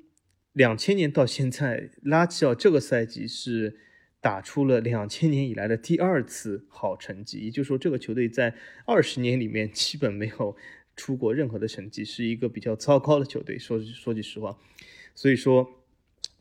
[0.53, 3.77] 两千年到现在，拉齐奥这个赛季是
[4.19, 8.55] 打出了两千年以来的第二次好成绩，也就是说这个球队在
[8.87, 10.57] 二十年里面基本没有
[10.95, 13.59] 出过任何的成绩，是一个比较糟糕的球队。
[13.59, 14.57] 说说句实话，
[15.13, 15.82] 所以说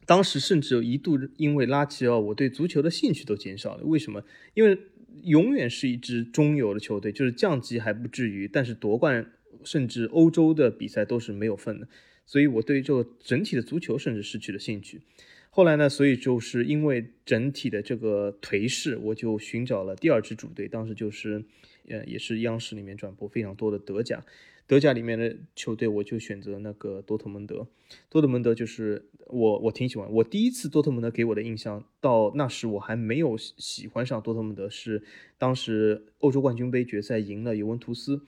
[0.04, 3.84] 当时甚至有一度因为拉齐奥，我对足球的兴趣都减少了。
[3.84, 4.22] 为什么？
[4.54, 4.76] 因为
[5.22, 9.30] 永远是一支中游的球队，就是降级还不至于，但是夺冠
[9.62, 11.86] 甚至欧洲的比赛都是没有份的，
[12.26, 15.02] 所以我对这个整体的足球甚至失去了兴趣。
[15.50, 21.44] 后来呢，所以就是因为整体的这个颓势，我就寻找了第二支主队，当时就是，
[21.88, 24.24] 呃，也是央视里面转播非常多的德甲。
[24.66, 27.66] 德甲里面的球队，我就选择那个多特蒙德。
[28.08, 30.10] 多特蒙德就是我，我挺喜欢。
[30.10, 35.02] 我第一次多特蒙德给我的印象，到那时我还没有喜欢上多特蒙德，是
[35.36, 38.22] 当时欧洲冠军杯决赛赢了尤文图斯。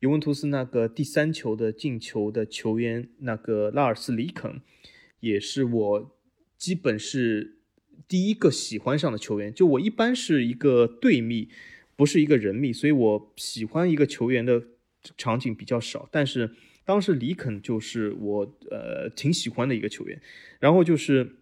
[0.00, 4.60] 尤文图斯那个第三球的进球的球员，那个拉尔斯里肯，
[5.20, 6.16] 也是我
[6.58, 7.58] 基本是
[8.08, 9.54] 第一个喜欢上的球员。
[9.54, 11.48] 就我一般是一个队迷，
[11.94, 14.64] 不是一个人迷，所以我喜欢一个球员的。
[15.16, 16.50] 场景比较少，但是
[16.84, 20.20] 当时里肯就是我呃挺喜欢的一个球员，
[20.60, 21.36] 然后就是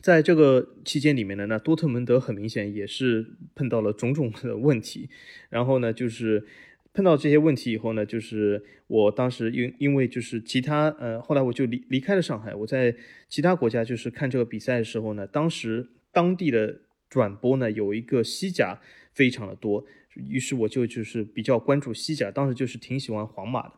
[0.00, 5.08] 在这个期间里面呢，那多特蒙德很明显也是碰到了种种的问题，
[5.48, 6.46] 然后呢就是
[6.92, 12.94] 碰到这些问题以后呢，就是我当时因因为就是其他呃后来我就离离开了上海，我在
[13.28, 18.80] 其他国家就是看这个比赛的时候呢，当时当地的转播呢有一个西甲
[19.12, 19.86] 非常的多。
[20.28, 23.74] 于是我就就是比较关注西甲，当时就是挺喜欢皇马的。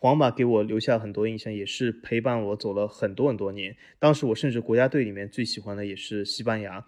[0.00, 3.76] 皇马给我留下很多印象，也是陪伴我走了很多很多年。
[3.98, 6.86] 当时我甚至国家队里面最喜欢的也是西班牙，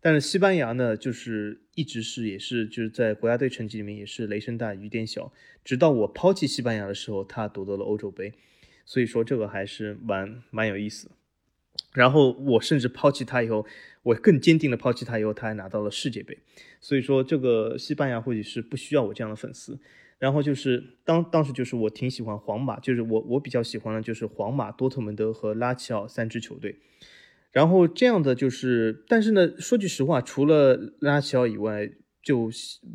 [0.00, 5.32] 但是西班牙呢，就是一直是也是就是在国家队成绩里面也是雷声大雨点小。
[5.64, 8.32] 直到我抛弃西班牙的时候，他夺得了欧洲杯，
[8.84, 11.10] 所以说这个还是蛮蛮有意思。
[11.94, 13.66] 然后我甚至抛弃他以后，
[14.02, 16.38] 我更坚定的抛弃他以后，他还拿到了世界杯。
[16.80, 19.78] 所以说，这个西班牙或许是不需要我这样的粉丝。
[20.18, 26.76] 然后就是当当时就是我挺喜欢皇马，就是我我比较喜欢的就是皇马、多特蒙德和拉齐奥三支球队。
[27.50, 31.90] 然后这样的就是，但是呢，说句实话，除了拉齐奥以外，
[32.22, 32.48] 就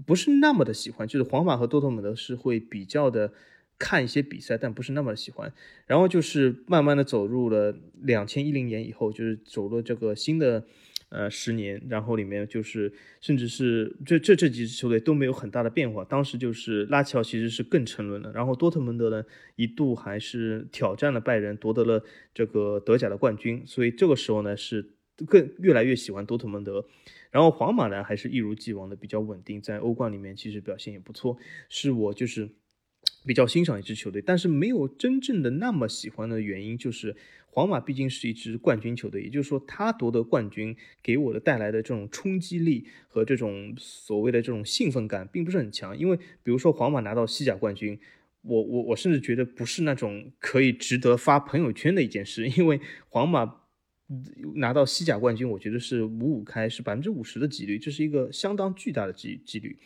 [0.06, 1.08] 不是那么的喜欢。
[1.08, 3.34] 就是皇马和多特蒙德是会比较的
[3.80, 5.54] 看一些比赛，但不是那么喜欢。
[5.86, 10.66] 然后就是慢慢的走入了两千一零年以后，就是走了这个新的。
[11.10, 16.04] 呃，十年，然后里面就是，甚至是这这这几支球队都没有很大的变化。
[16.04, 19.24] 当时就是拉齐奥其实是更沉沦了，然后多特蒙德呢
[19.56, 23.63] 一度还是挑战了拜仁，夺得了这个德甲的冠军。
[23.66, 26.86] 所以这个时候呢是更越来越喜欢多特蒙德。
[27.32, 31.38] 然后皇马呢还是一如既往的比较稳定，在欧冠里面其实表现也不错，
[31.70, 32.50] 是我就是
[33.28, 37.16] 比较欣赏一支球队，但是没有真正的那么喜欢的原因就是。
[37.50, 45.98] 皇马毕竟是一支冠军球队，也就是说，他夺得冠军给我的带来的这种冲击力和这种所谓的这种兴奋感，并不是很强。
[45.98, 48.00] 因为，比如说皇马拿到西甲冠军，
[48.44, 52.48] 我我我甚至觉得不是那种可以值得发朋友圈的一件事。
[52.48, 53.52] 因为皇马
[54.58, 59.80] 拿到西甲冠军，我觉得是五五开，是百分之五十的几率，这是一个相当巨大的几几率。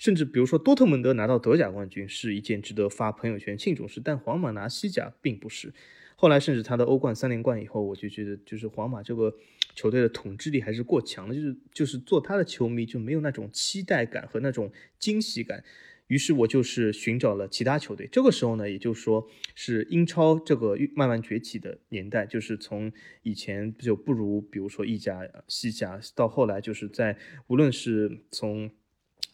[0.00, 5.74] 甚至比如说多特蒙德拿到德甲冠军是一件值得发朋友圈庆祝事，但皇马拿西甲并不是。
[6.16, 9.34] 后来甚至他的欧冠三连冠以后，我就觉得就是皇马这个
[9.74, 15.62] 球队的统治力还是过强的，就是就是做他的球迷就没有那种期待感和那种惊喜感。
[16.06, 18.08] 于是我就是寻找了其他球队。
[18.10, 22.90] 这个时候呢，也就是说是英超这个慢慢崛起的年代，就是从
[23.22, 28.70] 以前就不如比如说意甲、西甲，到后来就是在无论是从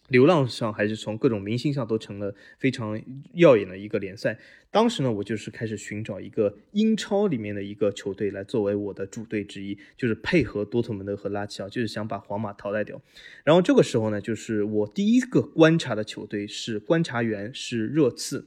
[0.09, 3.01] 流浪上还是从各种明星上都成了非常
[3.33, 4.39] 耀眼的一个联赛。
[4.71, 13.01] 当时呢，我就是开始寻找一个英超里面的一个球队来作为我的主队之一，就是配合多特蒙德和拉齐奥，就是想把皇马淘汰掉。
[13.43, 18.45] 然后这个时候呢，就是我第一个观察的球队是观察员是热刺。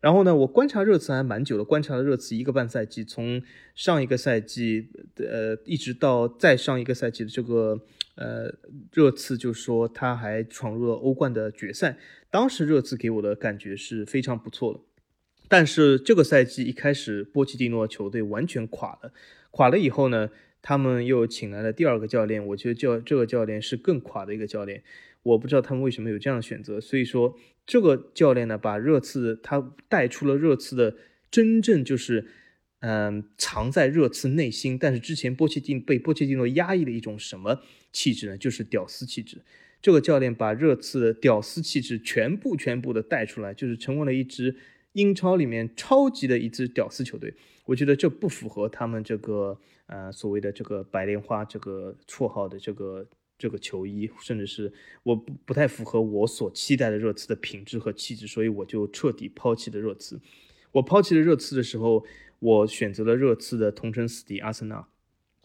[0.00, 3.42] 然后呢，我观察热刺还蛮久的，观察了热刺一个半赛季，从
[3.74, 7.80] 上一个赛季呃一直到再上一个赛季的这个。
[8.18, 8.52] 呃，
[8.92, 11.96] 热刺就说他还闯入了欧冠的决赛，
[12.30, 14.80] 当时热刺给我的感觉是非常不错的。
[15.46, 19.12] 但是这个赛季一开始，波切蒂诺球队完全垮了，
[19.52, 24.82] 垮了以后呢，他们又请来了第二个教练，我觉得教这个教练是更垮的一个教练，
[25.22, 26.80] 我不知道他们为什么有这样的选择。
[26.80, 30.96] 所以说，这个教练呢，把热刺他带出了热刺的
[31.30, 32.26] 真正就是。
[32.80, 37.60] 嗯，藏在热刺内心，但是之前波切蒂被波切蒂诺压抑的一种什么
[37.90, 38.38] 气质呢？
[38.38, 39.42] 就是屌丝气质。
[39.82, 44.54] 这个教练把热刺的屌丝气质全部全部的带出来，就是成为了一支
[44.92, 47.34] 英超里面超级的一支屌丝球队。
[47.64, 53.04] 我觉得这不符合他们这个呃所谓的这个白莲花这个绰号的这个
[53.36, 60.20] 这个球衣，甚至是我不不太符合我所期待的热刺的品质和气质，所以我就彻底抛弃了热刺。
[60.70, 62.06] 我抛弃了热刺的时候。
[62.38, 64.86] 我选择了热刺的同城死敌阿森纳，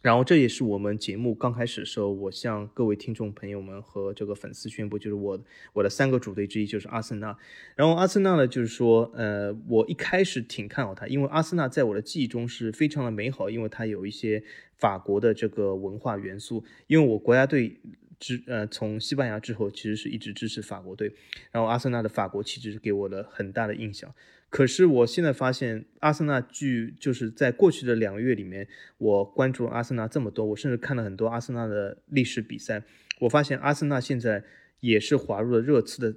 [0.02, 5.44] 然后这也是我们节目刚开始的时候，我向各位听众朋友们和这个粉丝宣布，就是我
[5.74, 7.36] 我的三个主队之一就是阿森纳。
[7.76, 14.44] 然后阿森纳呢，就是说，呃，我一开始挺看好他，因为阿森纳在我的记忆中是非常的美好，因为它有一些
[14.78, 16.64] 法国的这个文化元素。
[16.88, 17.80] 因为我国家队
[18.20, 21.12] 之呃从西班牙之后，其实是一直支持法国队，
[21.52, 24.14] 然后阿森纳的法国气质给我了很大的印象。
[24.54, 28.68] 可是我现在发现，阿森纳据就是在过去的两个月里面，
[29.00, 32.84] 我关注阿森纳这么多，我甚至看了很多阿森纳的历史比赛。
[33.22, 34.44] 我发现阿森纳现在
[34.80, 36.16] 也是滑入了热刺的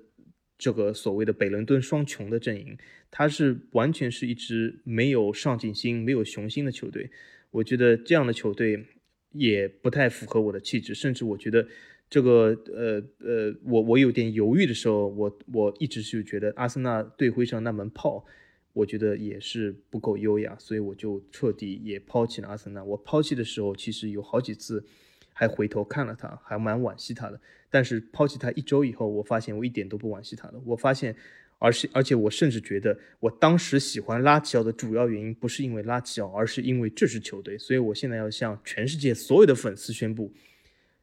[0.59, 2.77] 这个所谓的北伦敦双雄的阵营，
[3.11, 7.11] 它是完全是一支没有上进心、没有雄心的球队。
[7.53, 8.85] 我觉得这样的球队
[9.33, 11.67] 也不太符合我的气质，甚至我觉得
[12.09, 18.25] 这个呃呃，我我有点犹豫的时候，我我一直就觉得阿森纳队徽上那门炮，
[18.73, 22.85] 我觉得也是不够优雅，所以我就彻底也抛弃了阿森纳。
[22.85, 24.85] 我抛弃的时候，其实有好几次
[25.33, 27.41] 还回头看了他，还蛮惋惜他的。
[27.69, 30.63] 但是抛弃他一周以后，我发现我一点都不惋惜他了。
[30.65, 31.15] 我发现，
[31.59, 37.59] 而是而且我甚至觉得，我当时喜欢拉齐奥的主要原因不是因为拉齐奥，而是因为这支球队。
[37.59, 40.33] 所以我现在要向全世界所有的粉丝宣布。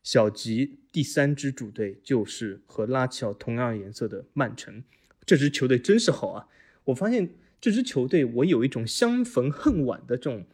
[0.03, 4.83] 小吉第三支主队就是和拉齐奥同样颜色的曼城，
[5.25, 6.47] 这支球队真是好啊！
[6.83, 7.29] 我发现
[7.61, 10.45] 这支球队，我有一种相逢恨晚的这种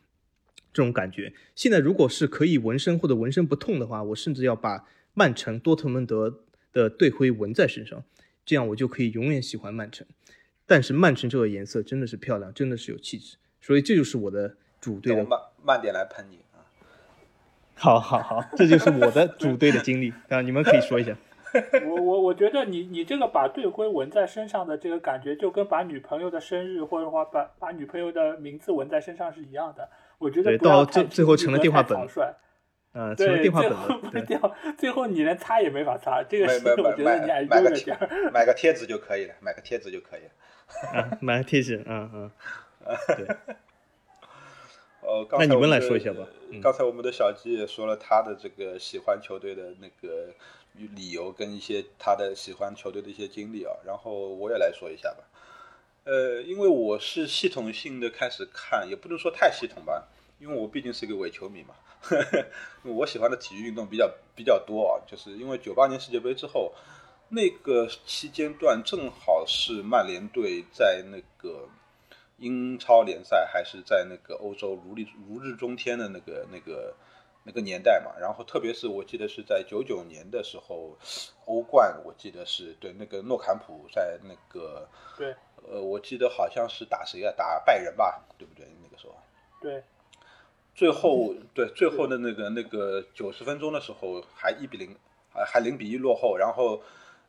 [0.71, 1.33] 这种感觉。
[1.55, 6.41] 现在如果是可以纹身或者纹身不痛的话，我甚至要把曼城多特蒙德
[6.71, 8.03] 的队徽纹在身上，
[8.45, 10.05] 这样我就可以永远喜欢曼城。
[10.67, 15.25] 但是曼城这个颜色真的是漂亮，真的是有气质，所以这就是我的主队的。
[15.25, 16.37] 慢慢点来喷你。
[17.79, 20.41] 好好好，这就是我的组队的经历啊！
[20.41, 21.15] 你们可以说一下。
[21.87, 29.89] 我我我觉得你你这个把队徽纹在身上的这个感觉，就跟把女朋友的生日或者话把把女朋友的名字纹在身上是一样的。
[30.19, 31.97] 我觉得到最最后成了电话本，
[32.93, 34.25] 嗯，成了电话本了。
[34.27, 40.99] 最后最后你连擦也没法擦，这个是我觉得你还买个点儿，买个贴纸就可以了，买个贴纸就可以了。
[40.99, 42.31] 啊，买个贴纸，嗯嗯，
[43.17, 43.55] 对。
[45.09, 46.27] 呃，那你们来说一下吧。
[46.61, 50.31] 刚才我们的小吉也说了他的这个喜欢球队的那个
[50.73, 55.23] 理由跟一些他的喜欢球队的一些经历啊，然后我也来说一下吧。
[56.03, 60.07] 呃，因为我是系统性的开始看，也不能说太系统吧，
[60.39, 61.73] 因为我毕竟是一个伪球迷嘛。
[62.85, 66.71] 我喜欢的体育运动比较比较多啊，就是因为九八年世界杯之后，
[67.29, 71.67] 那个期间段正好是曼联队在那个。
[72.39, 76.95] 英超联赛还是在那个欧洲如日如日中天的那个那个
[77.43, 80.97] 那个年代嘛，然后特别是我记得是在九九年的时候，
[81.45, 84.87] 欧冠我记得是对那个诺坎普在那个
[85.17, 85.35] 对。
[85.67, 87.33] 呃我记得好像是打谁啊？
[87.35, 88.65] 打拜仁吧对不对？
[88.81, 89.15] 那个时候。
[89.61, 89.83] 对
[90.73, 94.95] 最后对最后的那个那个九十分钟的时候还一比零
[95.33, 96.81] 还还零比一落后，然后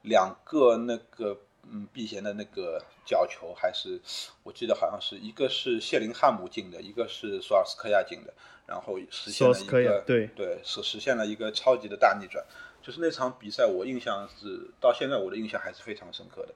[0.03, 1.37] 两个那个。
[1.73, 4.01] 嗯，避嫌的那个角球还是
[4.43, 8.33] 我记得好像是一个是谢林汉姆进的，一个是索尔斯克亚进的，
[8.67, 12.45] 然后实现了一个对对实实现了一个超级的大逆转。
[12.83, 16.55] 就是那场比赛，我印象是到现在我的印象还是非常深刻的。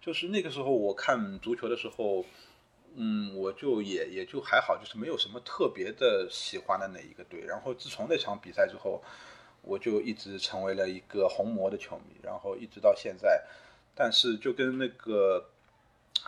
[0.00, 2.24] 就是那个时候我看足球的时候，
[2.94, 7.40] 嗯，我就也也就还好，就是没有什么特别的喜欢的哪一个队。
[7.40, 9.02] 然后自从那场比赛之后，
[9.62, 13.42] 我就一直成为了一个红魔的球迷，然后一直到现在。
[13.94, 15.46] 但是就跟那个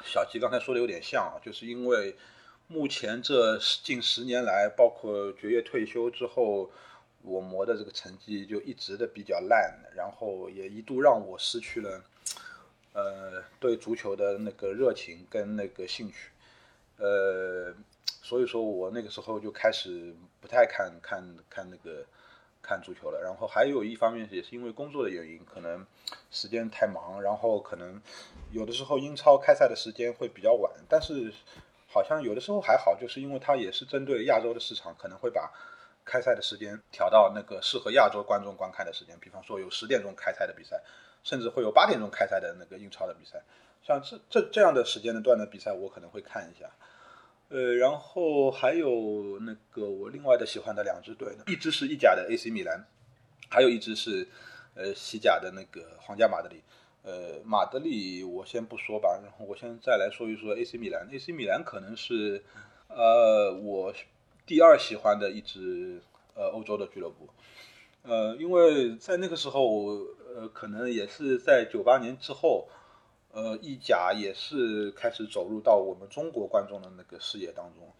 [0.04, 2.16] 小吉刚才说的有点像啊，就是因为
[2.68, 6.70] 目前这近十年来，包括爵爷退休之后，
[7.22, 12.04] 我磨的这个成绩就一直的比较烂，然后也一度让我失去了
[12.92, 16.30] 呃对足球的那个热情跟那个兴趣，
[16.98, 17.74] 呃，
[18.22, 22.04] 所以说我那个时候就开始不太看看看那个。
[22.66, 25.86] 看足球了，然后还有一方面也是因为工作的原因，可能
[26.32, 28.02] 时间太忙，然后可能
[28.50, 31.32] 有的时候英超开赛的时间会比较晚，但是
[31.86, 35.52] 好像有的时候还好，就是因为它也是针对亚洲的市场，可能会把
[36.04, 40.82] 开赛的时间调到那个适合亚洲观众观看的时间，比方说有十点钟开赛的比赛，
[41.22, 43.40] 甚至会有八点钟开赛的那个英超的比赛，
[43.82, 46.68] 像这这这样的时间段的比赛，我可能会看一下。
[47.48, 52.84] 呃，然后还有那个我另外的喜欢的两支队呢，一支是意甲的 AC 米兰，
[53.48, 54.26] 还有一支是
[54.74, 56.62] 呃西甲的那个皇家马德里。
[57.04, 61.08] 呃，马德里我先不说吧，然后我先再来说一说 AC 米兰。
[61.08, 62.42] AC 米兰可能是
[62.88, 63.94] 呃我
[64.44, 66.02] 第二喜欢的一支
[66.34, 67.28] 呃欧洲的俱乐部。
[68.02, 69.98] 呃，因为在那个时候，
[70.34, 72.68] 呃，可能也是在九八年之后。
[73.36, 77.92] 呃，意甲也是开始走入到我们中国观众的那个视野当中，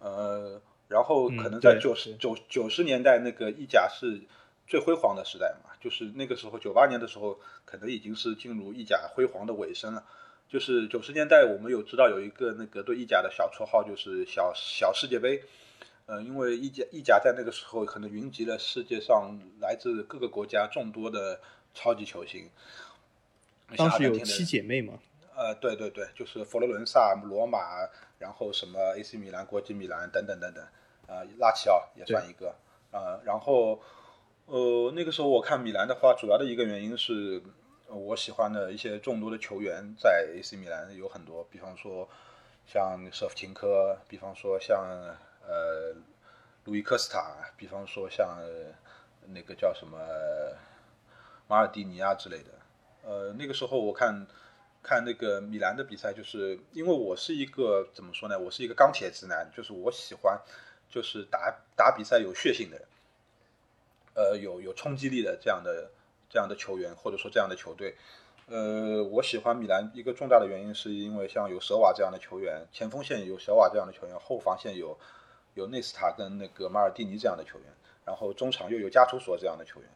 [0.00, 4.20] 呃，然后可能在九十九九十年代那个意甲是
[4.66, 10.04] 最辉煌的时代嘛，就是那个时候九八年的时候，可能已经是进入意甲辉煌的尾声了。
[10.46, 15.42] 就是九十年代，我们有知道有一个那个对意甲的小绰号，就是小小世界杯，
[16.04, 21.40] 呃，因为意甲意甲在那个时候可能云集了世界上来自各个国家众多的
[21.72, 22.50] 超级球星。
[23.76, 24.98] 当时有七姐妹嘛？
[25.34, 27.58] 呃，对对对，就是佛罗伦萨、罗马，
[28.18, 30.64] 然后什么 AC 米兰、国际米兰等等等等，
[31.06, 32.54] 啊，拉齐奥也算一个
[32.92, 33.20] 呃。
[33.24, 33.80] 然后，
[34.46, 37.42] 呃，那个时候我看米兰的话，主要的一个原因是
[37.88, 42.08] 我喜欢的一些众多的球员在 AC 米兰有很多，比方说
[42.66, 44.78] 像舍甫琴科，比方说像
[45.46, 45.94] 呃
[46.64, 48.38] 路易科斯塔，比方说像
[49.26, 49.98] 那个叫什么。
[51.48, 52.50] 马尔蒂尼啊之类的。
[53.06, 54.26] 呃，那个时候我看
[54.82, 58.36] 看那个米兰的比赛，就是因为我是一个怎么说呢？
[58.36, 60.36] 我是一个钢铁直男，就是我喜欢
[60.90, 62.88] 就是打打比赛有血性的人，
[64.14, 65.88] 呃，有有冲击力的这样的
[66.28, 67.94] 这样的球员，或者说这样的球队。
[68.48, 74.98] 呃，我喜欢米兰一个重大的原因，是因为像有舍瓦这样的球员，前锋线有舍瓦这样的球员，后防线有
[75.54, 77.66] 有内斯塔跟那个马尔蒂尼这样的球员，
[78.04, 79.88] 然后中场又有加图索这样的球员，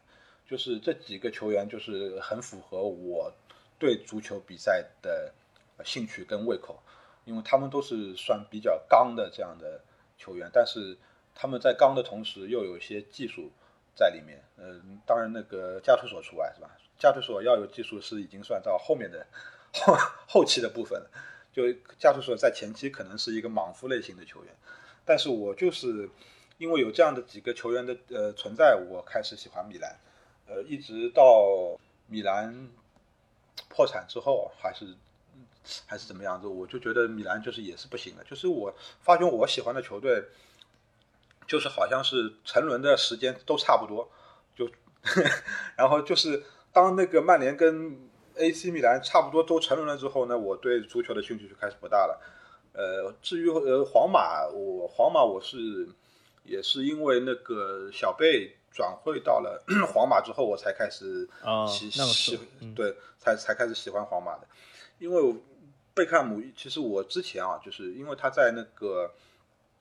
[0.51, 3.31] 就是这几个球员就是很符合我
[3.79, 5.33] 对足球比赛的
[5.85, 6.77] 兴趣跟胃口，
[7.23, 9.81] 因为他们都是算比较刚的这样的
[10.17, 10.97] 球员，但是
[11.33, 13.49] 他们在刚的同时又有一些技术
[13.95, 16.69] 在里面，嗯，当然那个加图索除外是吧？
[16.99, 19.25] 加图索要有技术是已经算到后面的
[19.71, 19.95] 后
[20.27, 21.09] 后期的部分了，
[21.53, 21.63] 就
[21.97, 24.53] 加图索在前期可能是一个莽夫类型的球员，
[25.05, 26.09] 但是我就是
[26.57, 29.97] 因为有这样的几个球员的呃存在，我开始喜欢米兰，
[30.51, 32.69] 呃，一直到米兰
[33.69, 34.85] 破产之后，还是
[35.87, 40.21] 还是怎么样子，我就觉得米兰就是也是不行的，就是我发觉我喜欢的球队，
[41.47, 44.11] 就是好像是沉沦的时间都差不多，
[44.53, 44.69] 就
[45.77, 46.43] 然后就是。
[46.73, 47.99] 当那个曼联跟
[48.35, 52.21] AC 米兰差不多都沉沦了之后呢，我对足球的兴趣就开始不大了。
[52.71, 55.89] 呃，至于呃皇马，我皇马我是
[56.45, 59.63] 也是因为那个小贝转会到了
[59.93, 61.27] 皇马之后，我才开始
[61.67, 62.39] 喜喜
[62.73, 64.47] 对才才开始喜欢皇马的。
[64.99, 65.35] 因为
[65.93, 69.11] 贝克汉姆，其实我之前啊，就是因为他在那个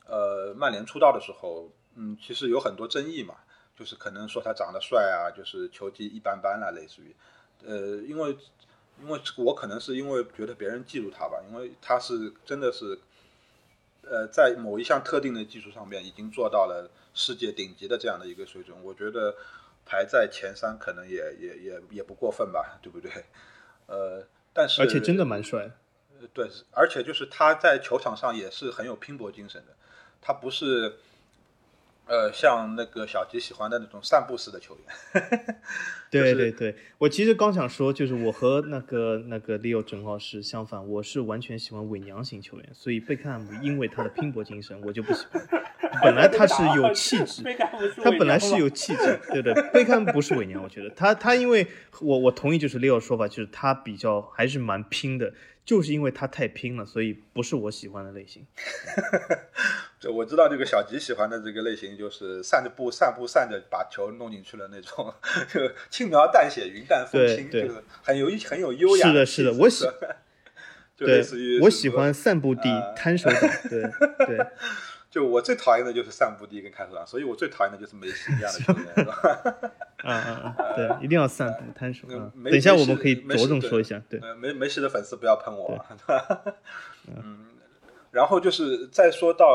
[0.06, 3.36] 呃曼联出道的时候，嗯，其实有很多争议嘛。
[3.78, 7.16] 就是可能说他长得帅啊，就是球技一般般啦，类似于，
[7.64, 8.36] 呃，因为
[9.00, 13.00] 因为我可能是因为觉得别人嫉妒他吧，因为他是真的是，
[14.10, 19.36] 呃，在某一项特定的技术上面已经做到了世界顶级的这样的一个水准，我觉得
[19.86, 23.10] 排在前三可能也也也也不过分吧，对不对？
[23.86, 25.70] 呃，但是而且真的蛮帅，
[26.20, 29.76] 呃，对，而且就是他在球场上也是很有拼搏精神的，
[30.20, 30.96] 他不是。
[32.10, 35.56] 呃，像那个小吉喜欢的那种散步式的球员，
[36.10, 45.40] 对对对，我其实刚想说，就是我和那个那个 Leo 正好是相反，我是完全喜欢伪娘型球员，所以贝克汉姆因为他的拼搏精神，我就不喜欢。
[46.02, 47.44] 本来他是有气质，
[48.02, 51.64] 他本来是有 气质，对对，贝克汉姆不是伪娘，我觉得他他因为
[52.00, 55.32] 我我同意就是 Leo 说法，就是他比较还是蛮拼的。
[55.64, 58.46] 就是因为他太拼了，所以不是我喜欢的类型。
[60.00, 65.14] 就我知道这个小吉喜欢的这个类型，就是散着步、散步、散着把球弄进去了那种，
[65.52, 69.08] 就轻描淡写、云淡风轻，就是很有很有优雅。
[69.08, 69.84] 是的，是的，我喜，
[70.96, 73.82] 就类似于我喜欢散步地摊手党，对
[74.26, 74.46] 对。
[75.10, 79.20] 就我最讨厌的就是散步地跟看手党，所以我最讨厌的就是梅西这样的球员，是吧？
[80.08, 80.72] 啊啊啊！
[80.74, 82.06] 对，一定要散步摊手。
[82.08, 84.20] 等一下我们可以着重说一下，对。
[84.34, 85.84] 没没事的粉丝不要喷我。
[87.06, 87.46] 嗯，
[88.10, 89.46] 然后就是再说到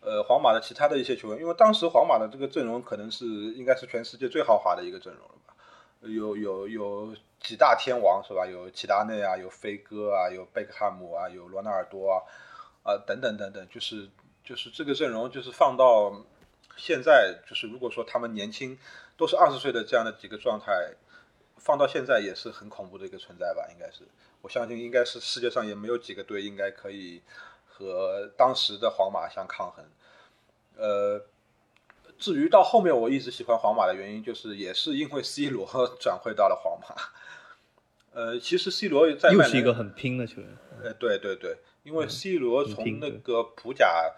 [0.00, 5.54] 呃皇马的其他的一些球员，因为当时皇马的这个阵容可能是应该是全世界最豪华的一个阵容了吧？
[6.02, 8.46] 有有有几大天王是吧？
[8.46, 12.22] 有齐达内啊，有飞哥啊，有贝克汉姆啊，有罗纳尔多啊，
[12.82, 14.08] 啊等等等等，就是。
[14.42, 16.12] 就是这个阵容，就是放到
[16.74, 18.76] 现在，就是如果说他们年轻，
[19.20, 20.94] 都是二十岁的这样的几个状态，
[21.58, 23.68] 放到现在也是很恐怖的一个存在吧？
[23.70, 24.04] 应该是，
[24.40, 27.20] 我相信应该是世界上也没有几个队应该可以
[27.68, 29.84] 和当时的皇马相抗衡。
[30.78, 31.22] 呃，
[32.18, 35.66] 至于到后面我一直喜欢皇马的原因，就是也是因为 C 罗
[36.00, 36.96] 转会到了皇马。
[38.14, 40.56] 呃，其实 C 罗在又是一个很拼的球员。
[40.82, 44.14] 呃，对对对，因为 C 罗从那个普甲。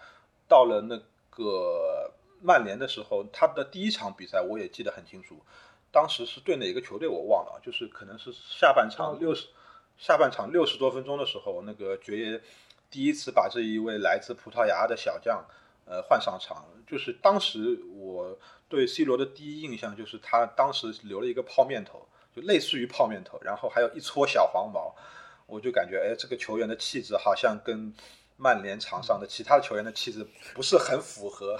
[0.48, 1.00] 到了那
[1.30, 2.11] 个
[2.42, 5.40] 曼联的时候，他的第一场比赛我也记得很清楚，
[5.92, 9.46] 当时是对哪个球队我忘了，就是可能是下半场六十
[9.96, 12.40] 下半场六十多分钟的时候，那个爵爷
[12.90, 15.44] 第一次把这一位来自葡萄牙的小将
[15.86, 18.36] 呃换上场，就是当时我
[18.68, 24.94] 对 C 罗的第一印象就是他当时留了一个泡面头，就类似于泡面头，然后还有一撮小黄毛，
[25.46, 27.94] 我就感觉哎这个球员的气质好像跟。
[28.38, 31.56] 曼联场上的其他球员的气质不是很符合，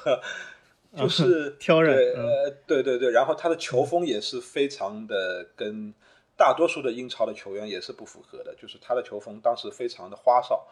[0.96, 1.96] 就是 挑人。
[2.14, 5.92] 呃，对对对，然后他的球风也是非常的跟
[6.36, 10.66] 大多数的英超的球员也是不符合的，就是他的球风当时非常的花哨。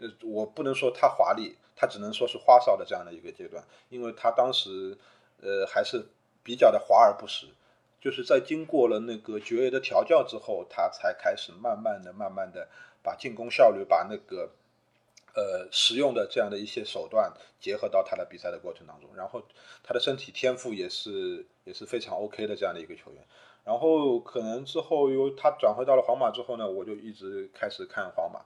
[0.00, 4.96] 呃，我不能说他华丽，他只能说是花哨的这样的一个阶段，因为他当时
[5.40, 6.04] 呃还是
[6.42, 7.46] 比较的华而不实，
[8.00, 12.68] 就是在经过了那个爵爷的调教之后，他才开始慢慢的、慢慢的
[13.02, 14.50] 把进攻效率把那个。
[15.34, 19.42] 呃，使用的这样的一些手段结合到他的比赛的过程当中，然后
[19.82, 23.24] 他的身体天赋也是也是非常 OK 的这样的一个球员。
[23.64, 28.40] 然后可能之后又他转回到了皇马之后呢，我就一直开始看皇马。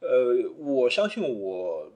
[0.00, 1.90] 呃，我相信我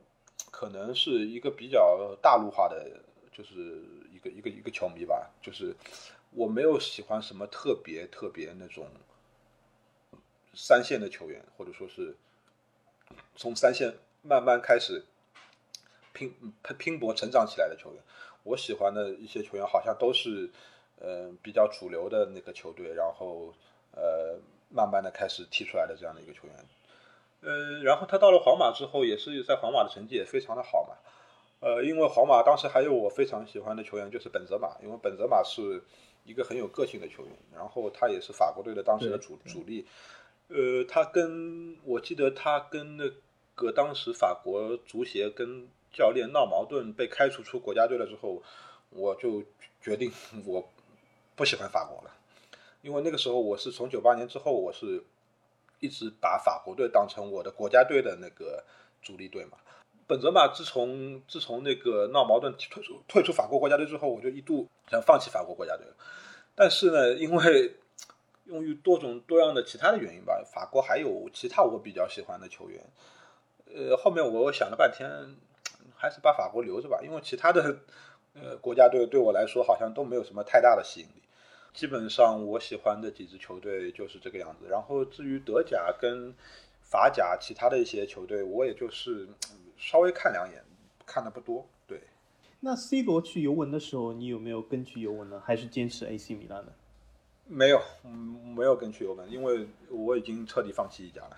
[0.50, 2.90] 可能是一个比较大陆化的，
[3.30, 5.76] 就是一个一个一个球迷吧，就是
[6.30, 8.86] 我没有喜欢什么特别特别那种
[10.54, 12.16] 三线的球员，或者说是
[13.36, 13.94] 从三线
[14.28, 15.04] 慢慢开始
[16.12, 18.02] 拼拼拼搏成长起来的球员。
[18.42, 20.50] 我喜欢的一些球员好像都是。
[21.00, 23.54] 呃，比较主流的那个球队，然后
[23.92, 24.36] 呃，
[24.68, 26.56] 慢慢的开始踢出来的这样的一个球员，
[27.40, 30.96] 呃，然后他到了皇马之后，也是在皇马的成绩也非常的好嘛，
[31.60, 35.80] 呃，因为皇马当时还有我非常喜欢的球员就是本泽马，因为本泽马是
[36.24, 39.86] 一个很有个性的球员，然后他也是法国队的当时的主主力，
[40.48, 43.08] 呃，他跟我记得他跟那
[43.58, 48.42] 个当时法国足协跟教练闹矛盾，被开除出国家队了之后，
[48.90, 49.42] 我就
[49.82, 50.10] 决定
[50.46, 50.66] 我。
[51.38, 52.10] 不喜欢法国了，
[52.82, 55.00] 因为那个时候我是从九八年之后，我是
[55.78, 58.60] 一直把法国队当成我的国家队的那个
[59.00, 59.56] 主力队嘛。
[60.08, 65.94] 本泽马自从自从那个闹矛盾退出退出法国国家队之后，我就一度想放弃法国国家队了。
[66.56, 67.76] 但是呢，因为
[68.46, 72.84] 用于多种多样的其他的原因吧，法国还有其他我比较喜欢的球员。
[73.74, 75.08] 呃，后面我想了半天，
[75.94, 77.80] 还是把法国留着吧，因为其他的
[78.34, 81.22] 呃国家队对我来说好像都没有什么太大的吸引力。
[81.74, 86.34] 基本上我喜欢的几支球队就是这个样子，然后至于德甲跟
[86.80, 89.28] 法甲其他的一些球队，我也就是
[89.76, 90.64] 稍微看两眼，
[91.06, 91.68] 看的不多。
[91.86, 92.00] 对，
[92.60, 95.40] 那 C 罗去尤文的时候，你有没有跟去尤文呢？
[95.44, 96.72] 还是坚持 AC 米兰呢？
[97.46, 98.10] 没有，嗯，
[98.56, 101.36] 没有跟去尤文，因为我已经彻底放弃意甲了。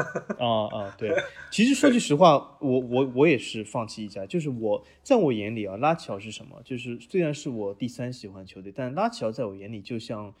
[0.38, 1.14] 啊啊，对，
[1.50, 6.60] 其实说句实话，我我我也是放弃意甲，就是我在我眼里啊，拉齐奥是什么？
[6.64, 10.34] 就是虽然是我第三喜欢球队，但拉齐奥在我眼里就像，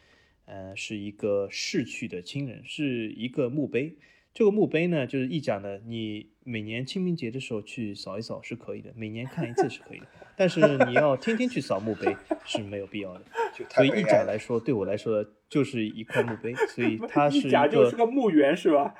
[0.46, 3.96] 呃，是一个逝去的亲人，是一个墓碑。
[4.32, 10.06] 这个墓碑呢，就是意甲呢，你每年清明节的时候去扫一扫是可以的，每年看一次是可以的，
[10.36, 13.22] 但是你要天天去扫墓碑是没有必要的。
[13.74, 18.94] 所以意甲来说，对我来说就是一块墓碑，所以 它是一个就是个墓园是吧？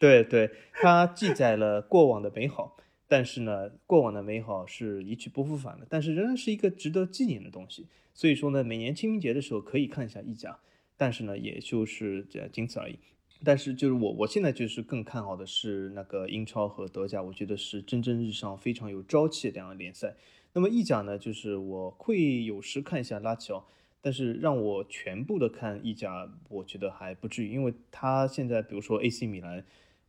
[0.00, 2.74] 对对，它记载了过往的美好，
[3.06, 7.86] 但是呢，过往的美好是一去不复返的，但是仍然是一个值得纪念的东西。
[8.14, 10.58] 所以说呢，每年清明节的时候可以看一下意甲，
[10.96, 12.98] 但是呢，也就是这仅此而已。
[13.44, 20.16] 但是就是我我现在就是更看好的是那个英超和德甲，我觉得是蒸蒸日上、非常有朝气的两个联赛。
[20.54, 23.66] 那么意甲呢，就是我会有时看一下拉齐奥。
[24.00, 29.62] 但是让我全部的看意甲，我觉得还不至于，因为他现在比如说 AC 米兰。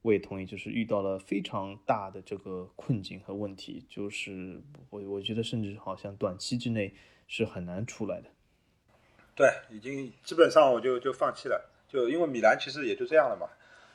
[0.03, 6.95] 我也同意，就是遇到了非常大的这个困境和问题，就是我我觉得甚至好像短期之内
[7.27, 8.29] 是很难出来的。
[9.35, 13.47] 对，已经基本上我就就放弃了，就因为米兰其实也就这样了嘛。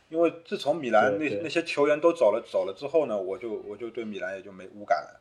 [0.09, 5.21] 因为自从米兰那那些球员都走了走了之后呢，我就我就对米兰也就没无感了。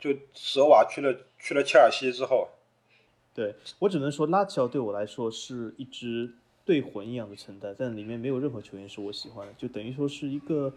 [0.00, 2.48] 就舍瓦去了去了切尔西之后，
[3.32, 6.34] 对我只能说拉齐奥对我来说是一支。
[6.70, 10.72] 对魂一样的存在，但里面没有任何球员是我喜欢的，就等于说是一个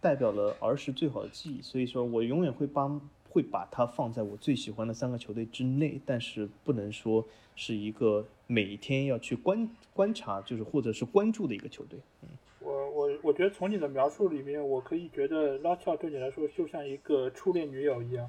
[0.00, 7.24] 代表了儿时最好的记忆，所以说我永远会帮会把它放在我最喜欢的三个球队之内，但是不能说
[7.54, 12.00] 是一个每天要去观观察，就是或者是关注的一个球队。
[12.22, 12.28] 嗯，
[12.58, 18.28] 我我我觉得从你的描述里面，我可以觉得拉乔对你来说就像一个初恋女友一样，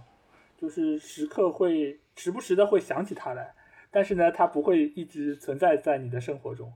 [0.55, 3.55] 就是时刻会时不时的会想起他来，
[3.89, 6.71] 但是呢，他不会一直存在在你的生活中。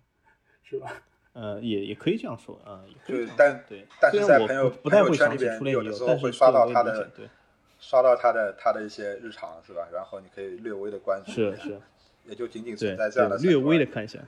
[0.64, 1.02] 是吧？
[1.34, 2.84] 呃，也也可以这样说啊。
[3.08, 7.26] 就但对，但是在朋友朋友圈里边，有的时候会刷到他的，对
[7.80, 9.88] 刷到他的他的一些日常，是吧？
[9.94, 11.80] 然后你可以略微的关注，是是，
[12.28, 14.20] 也就仅仅存在这样的略微的看一下。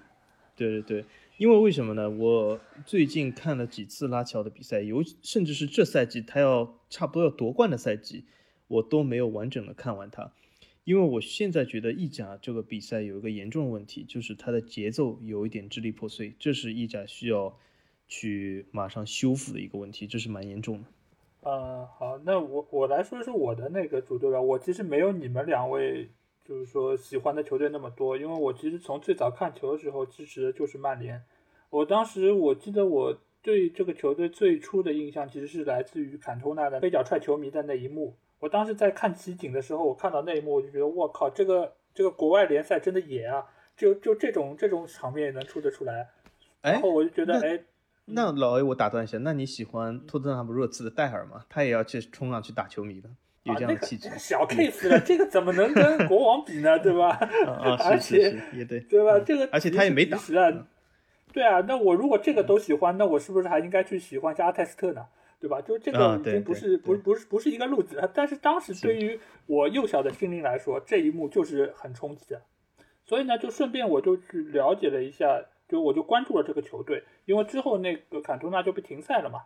[0.55, 1.05] 对对对，
[1.37, 2.09] 因为为什么呢？
[2.09, 8.23] 我最近看了几次拉乔的比赛，尤甚至是这赛季他要差不多要夺冠的赛季，
[8.67, 10.31] 我都没有完整的看完他。
[10.83, 17.57] 因为我现在觉得意甲这个比赛有一个严重的问题，就是它的节奏有一点支离破碎，这是意甲需要
[18.07, 20.85] 去马上修复的一个问题，这是蛮严重的。
[21.49, 24.41] 呃，好，那我我来说说我的那个主队吧。
[24.41, 26.09] 我其实没有你们两位
[26.43, 31.21] 就是说喜欢的球队那么多，因为我其实从最早看球的时候支持的就是曼联。
[31.69, 38.15] 我当时我记得我对这个球队最初的印象其实是来自于坎通纳的飞脚踹球迷的那一幕。
[38.43, 43.45] 我当时在看集锦的时候，我看到那一幕，我就觉得我靠，这个这个国外联赛真的野啊！
[43.77, 46.09] 就就这种这种场面也能出得出来。
[46.61, 47.61] 然后我就觉得，哎，
[48.03, 51.45] 那老 A，我打断一下，那你喜欢托特纳姆热刺的戴尔吗？
[51.47, 53.09] 他也要去冲上去打球迷的。
[53.43, 54.09] 有这样的气质。
[54.19, 56.77] 小 case 了，这个怎么能跟国王比呢？
[56.79, 57.11] 对吧？
[57.47, 59.17] 啊， 而且也对，对吧？
[59.25, 60.19] 这个而且他也没打。
[61.31, 65.05] 对啊，那我如果这个都喜欢，那我是不是还应该去喜欢一下阿泰斯特呢？
[65.43, 65.59] 对吧？
[65.59, 68.09] 就这个已经不是不是不是不是一个路子。
[68.13, 72.41] 但是当时对于我幼小的心灵来说，这一幕就是很冲击的。
[73.03, 79.41] 所以呢，就顺便我就去了解了一下，就我就关注了这个球队，因为之后那个坎通纳就被停赛了嘛。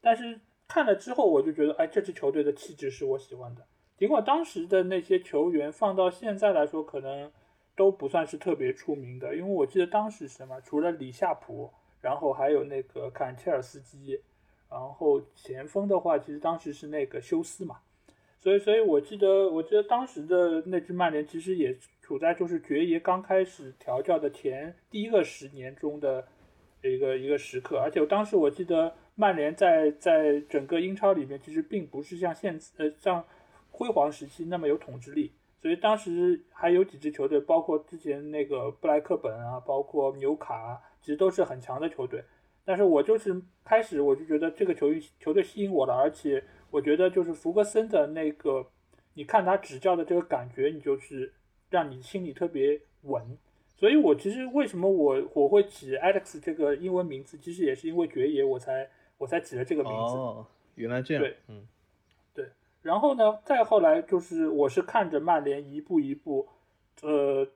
[0.00, 3.66] 但是看了之后，我就觉得，哎，这支球队的气质是我喜欢的。
[3.98, 7.30] 尽管当时的那些球员放到现在来说，可能
[7.76, 11.70] 都不算是特别出名的，因为我记得当时什么，除了李夏普，
[12.00, 14.22] 然后还有那个坎切尔斯基。
[14.74, 17.76] 然后前锋的话，其实当时是那个休斯嘛，
[18.40, 26.26] 所以所以我记得，我记得当时的那支曼联其实也处在就是爵爷刚开始调教的前第一个十年中的
[26.82, 33.24] 一个一个时刻，而且当时我记得曼联在在整个英超里面其实并不是像现呃像
[33.70, 35.30] 辉煌时期那么有统治力，
[35.62, 42.24] 所以当时还有几支球队，包括之前那个布莱克本啊，包括纽卡，其实都是很强的球队。
[42.66, 44.88] 但是我就是开始我就觉得这个球
[45.20, 48.66] 球队吸引我了，而且我觉得就是福格森的那个，
[49.12, 51.32] 你看他执教的这个感觉，你就是
[51.68, 53.36] 让你心里特别稳。
[53.76, 58.88] 所以我其实为什么我我会起 Alex 这个英文名字，其实也是因为爵爷我才
[59.18, 60.16] 我才起了这个名字。
[60.16, 60.46] 哦，
[60.76, 61.22] 原来这样。
[61.22, 61.68] 对，嗯，
[62.32, 62.48] 对。
[62.80, 66.48] 然后呢，再后来就是我是看着曼联一步一步，
[67.02, 67.46] 呃，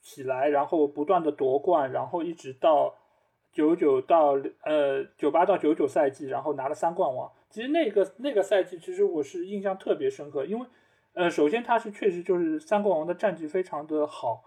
[0.00, 2.96] 起来，然后不断的夺冠，然后一直到。
[3.60, 7.30] 九九到呃九八到九九赛季，然后拿了三冠王。
[7.50, 10.66] 其实那个那个赛季，其实我是印象特别深刻，因为
[11.12, 14.42] 呃，首先他是确实就是三冠王的战绩非常的好。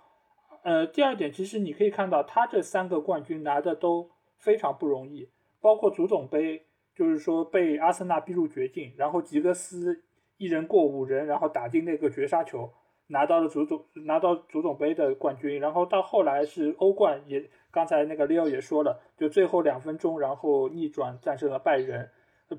[0.64, 4.10] 呃，第二点，其实你可以看到他这三个冠军拿的都
[4.40, 5.30] 非常不容易，
[5.62, 10.02] 包括足总杯，就是说被阿森纳逼入绝境，然后吉格斯
[10.38, 12.68] 一人过五人，然后打进那个绝杀球，
[13.10, 17.48] 拿到了足总拿到足总杯的冠军，然后到后来是欧冠也。
[17.74, 22.08] 刚才那个 Leo 也说了，就最后两分钟，然后逆转战胜了拜仁。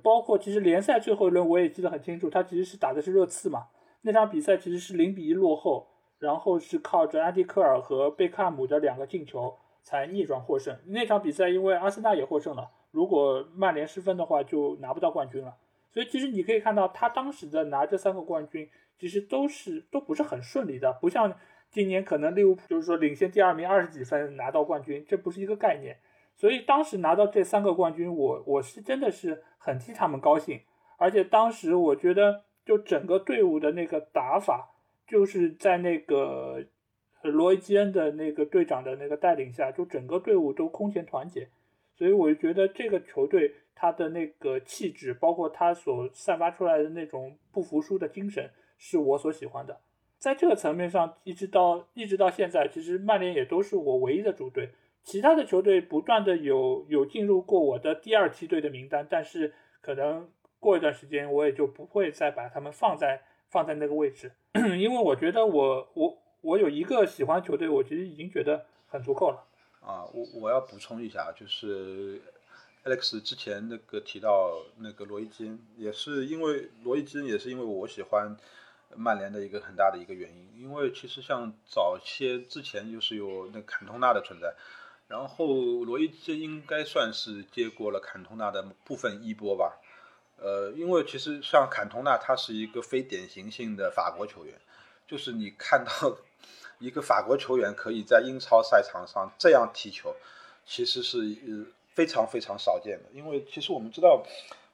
[0.03, 3.69] 包括其实联赛最后一轮我也记得很清楚，他其实是打的是热刺嘛。
[4.03, 5.87] 那场比赛其实是零比一落后，
[6.19, 10.77] 然后是靠着安迪科尔和贝克汉姆的两个进球才逆转获胜。
[10.87, 15.55] 那场比赛因为阿森纳也获胜了，如果曼联失分的话就拿不到冠军了。
[15.93, 21.33] 所以其实你可以看到，他当时的拿这三个冠军，其实都是都不是很顺利的，不像。
[21.75, 25.97] 今年可能利物浦就是说领先第二名二十几分拿到冠军，这不是一个概念。
[26.37, 30.61] 所以当时拿到这三个冠军，我我是真的是很替他们高兴。
[30.99, 34.71] 而且当时我觉得，就整个队伍的那个打法，
[35.05, 36.65] 就是在那个
[37.23, 41.49] 罗伊基恩的那个队长的那个带领下，就整个队伍都空前团结。
[41.97, 48.49] 所以我就觉得这个球队他的那个气质，包括他所散发出来的那种不服输的精神，
[48.79, 49.81] 是我所喜欢的。
[50.25, 54.71] 在这个层面上，一直到一直到现在，其实曼联也都是我唯一的主队。
[55.03, 59.53] 其他的球队不断的有有进入过我的第二梯队的名单，但是
[59.83, 60.27] 可能
[60.59, 63.21] 过一段时间，我也就不会再把他们放在
[63.51, 64.33] 放在那个位置，
[64.79, 69.45] 因为我觉得我我我有一个喜欢球队，我其实已经觉得很足够了。
[69.83, 72.19] 啊，我我要补充一下，就是
[72.85, 78.35] Alex 之前那个提到那个罗伊金，也是因为罗伊金也是因为我喜欢。
[78.97, 84.55] 曼联的一个很大的一个原因，因为其实像早些之前就是有那坎通纳的存在，
[85.09, 85.47] 然后
[85.85, 89.81] 罗伊这应该算是接过了坎通纳的部分衣钵吧。
[90.37, 94.55] 呃，因为其实像坎通纳，他是一个非典型性的法国球员，
[95.07, 96.17] 就是你看到
[96.79, 100.15] 一个法国球员可以在英超赛场上这样踢球，
[100.67, 103.11] 其实是呃非常非常少见的。
[103.13, 104.25] 因为其实我们知道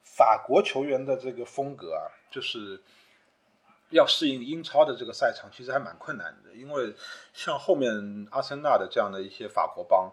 [0.02, 2.80] 法国球员的这个风格啊，就是。
[3.91, 6.95] 要适应英超的这个赛场，其实还蛮困难的，因为
[7.34, 10.12] 像后面阿森纳的这样的一些法国帮，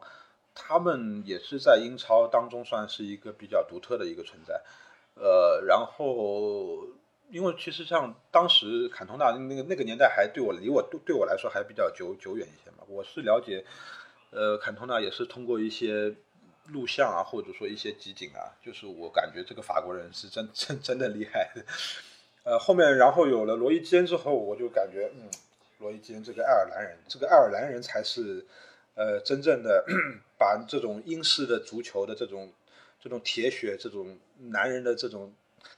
[0.54, 4.62] 他们也是在英超当中算是一个比较独特的一个存在。
[5.16, 6.88] 呃，然后
[7.30, 13.66] 因为其实像当时坎通纳那个那个年代还对我离我对我来说还比较久久远一些嘛，我是了解，
[14.32, 16.16] 呃，坎通纳也是通过一些
[16.68, 21.52] 录像啊，或者说一些集锦啊，就是我感觉这个法国人是真 真真的厉害。
[22.48, 25.30] 呃，后面然后有了罗伊基恩之后，我就感觉，嗯，
[25.80, 28.46] 罗伊基恩这个爱尔兰人，这个爱尔兰人才是，
[28.96, 29.84] 呃，真正的
[30.38, 32.50] 把这种英式的足球的这种
[33.02, 35.34] 这种铁血、这种男人的这种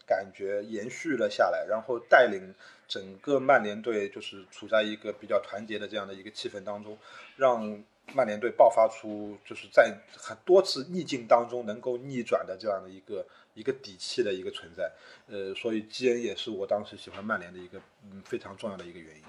[0.06, 2.54] 感觉延续了下来，然后带领
[2.88, 6.96] 整个曼联队就是处在一个比较团结的这样的一个气氛当中，
[7.36, 14.92] 让曼联队爆发出就是在很多次逆境当中能够逆转的这样的一个一个底气的一个存在。
[15.28, 19.24] 呃，所以基恩也是我当时喜欢曼联的一个嗯非常重要的一个原因。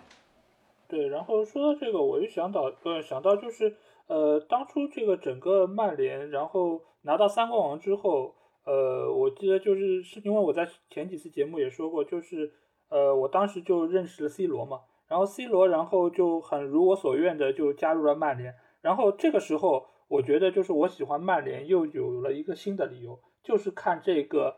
[0.88, 3.76] 对，然后说到这个，我就想到，呃，想到就是，
[4.08, 12.52] 呃，当初这个整个曼联，然后拿到三冠王之后，呃，我记得就是是因为我在前几次节目也说过，就是，
[12.88, 24.56] 呃，我当时就认识了 C 罗嘛，然后 C 罗，然后就很如我所愿的就加入了曼联，然后这个时候，我觉得就是我喜欢曼联又有了一个新的理由，就是看这个。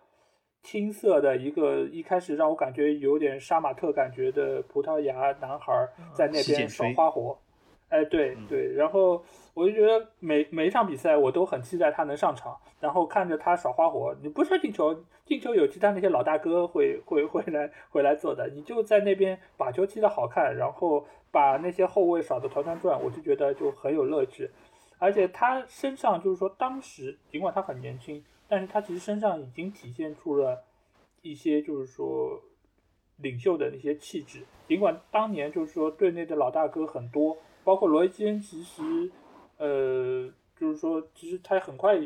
[0.65, 7.37] 青涩的一个，一开始让我感觉有点杀马特感觉的葡萄牙男孩在那边耍花活，
[7.89, 9.21] 哎，对对，然后
[9.55, 14.15] 我就觉得每每一场比赛我都很期待他能上场，然后看着他耍花活。
[14.23, 14.95] 你不说进球，
[15.27, 24.49] 进球有其他那些老大哥会会会来会来做的，你就在那边把球踢得好看，然后把那些后卫耍得团团转，我就觉得就很有乐趣。
[25.01, 28.25] 而且他身上就是说，当时尽管他很年轻。
[28.53, 30.63] 但是他其实身上已经体现出了
[31.23, 32.39] 一些，就是说
[33.17, 34.45] 领袖的那些气质。
[34.69, 39.11] 尽管当年就是说队内的老大哥很多，包括罗伊基恩，其实
[39.57, 41.99] 呃，就是说其实他很快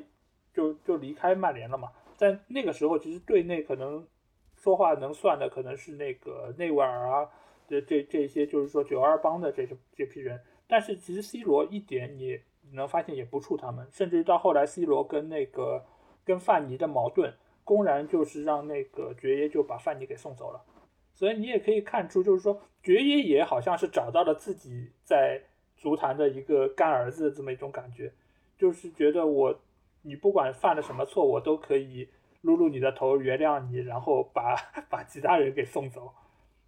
[0.55, 1.91] 就就离开曼联了嘛。
[2.17, 4.07] 在那个时候，其实队内可能
[4.55, 7.29] 说话能算的可能是那个内维尔啊，
[7.67, 9.67] 这这这些就是说九二帮的这
[9.97, 10.41] 这批人。
[10.69, 12.39] 但是其实 C 罗一点你
[12.71, 15.85] 能发现也不怵他们，甚至到后来 C 罗跟那个。
[16.27, 20.61] 跟范尼的矛盾，公然就是让那个爵爷就把范尼给送走了，
[21.15, 25.41] 所以你也可以看出，就是说爵爷也好像是找到了自己在
[25.77, 28.13] 足坛的一个干儿子这么一种感觉，
[28.59, 29.57] 就是觉得我
[30.03, 32.09] 你不管犯了什么错，我都可以
[32.41, 34.57] 撸撸你的头原谅你，然后把
[34.91, 36.11] 把其他人给送走，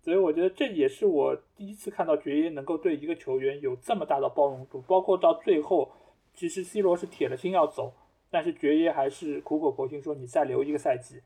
[0.01, 5.91] 所以我觉得这也是我第一次看到爵爷能够对一个球员有这么大的包容度，包括到最后，
[6.35, 7.93] 其实 C 罗是铁了心要走。
[8.31, 11.23] 但是爵爷还是苦口婆心说你再留一个赛季，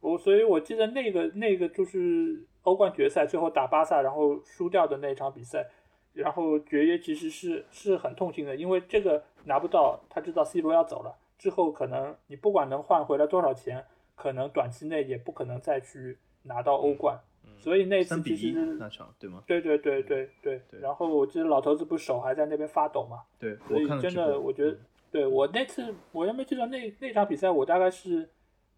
[0.00, 5.66] 我所以，我记得那个那个就是欧冠决赛最后打巴萨然后输掉的那场比赛，
[6.12, 13.84] 然后爵爷其实是是很痛心的，因为这个拿不到，他知道 C 罗要走了之后，可能你不管能换回来多少钱，
[14.14, 17.18] 可能短期内也不可能再去拿到欧冠，
[17.58, 19.42] 所以那次其实那场对吗？
[19.46, 20.60] 对对对对对。
[20.80, 23.22] 然后我记得老头子不是手还在那边发抖嘛？
[23.40, 24.78] 对，所以真的我觉得。
[25.14, 28.28] 对我那次，我原没记得那那场比赛，我大概是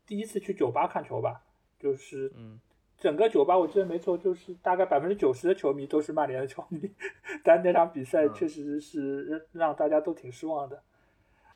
[0.07, 1.41] 第一次去酒吧看球吧，
[1.79, 2.61] 就是嗯，
[2.99, 6.91] 整个酒吧我记得没错，就是大概百分之九十的球迷都是曼联的球迷，
[7.43, 10.83] 但那场比赛确实是让大家都挺失望的。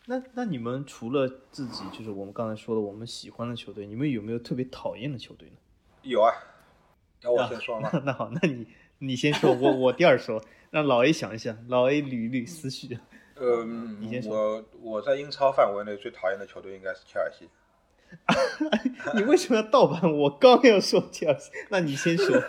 [0.07, 5.57] 那那你们除了自己，就是我们刚才说的我们喜欢的球队，你们有没有特别讨厌的球队呢？
[6.05, 6.33] 有啊，
[7.20, 7.91] 要我先说吗？
[8.03, 8.66] 那好，那你
[8.97, 12.99] 你先说，我我第二说， 让老 A 想一想，老 A 捋一捋思绪。
[13.41, 17.49] 嗯，我我在英超范围内最讨厌的球队应该是切尔西。
[19.14, 20.03] 你为什么要盗版？
[20.03, 22.36] 我刚要说切尔西，那你先说。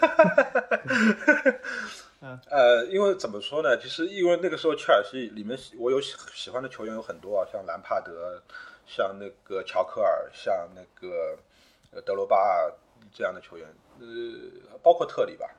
[2.49, 3.77] 呃，因为怎么说呢？
[3.77, 8.41] 其实因为那个时候切尔西里面我有喜喜欢的球员有很多啊，像兰帕德，
[8.85, 11.37] 像那个乔科尔，像那个
[11.91, 12.69] 呃德罗巴
[13.13, 13.67] 这样的球员，
[13.99, 14.05] 呃，
[14.83, 15.49] 包括特里吧，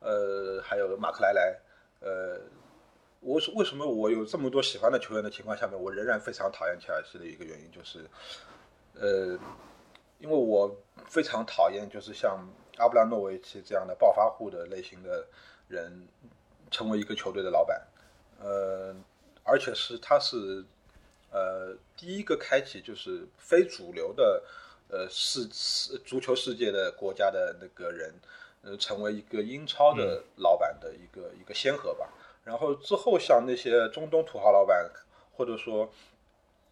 [0.00, 1.58] 呃，还有马克莱莱，
[2.00, 2.40] 呃。
[3.24, 8.04] 我是为什么我有这么多喜欢的球员的情况下面，我仍然非常讨厌切尔西的一个原因就是，
[8.92, 9.38] 呃，
[10.18, 12.46] 因为我非常讨厌就是像
[12.76, 15.26] 阿布拉诺维奇这样的暴发户的类型的
[15.68, 16.06] 人
[16.70, 17.80] 成为一个球队的老板，
[18.40, 18.94] 呃，
[19.42, 20.62] 而且是他是
[21.30, 24.42] 呃第一个开启就是非主流的
[24.88, 25.46] 呃世
[26.04, 28.12] 足球世界的国家的那个人，
[28.60, 32.12] 呃，成为一个英超的老板的一个一个先河吧。
[32.44, 34.90] 然后之后像那些中东土豪老板，
[35.32, 35.90] 或者说，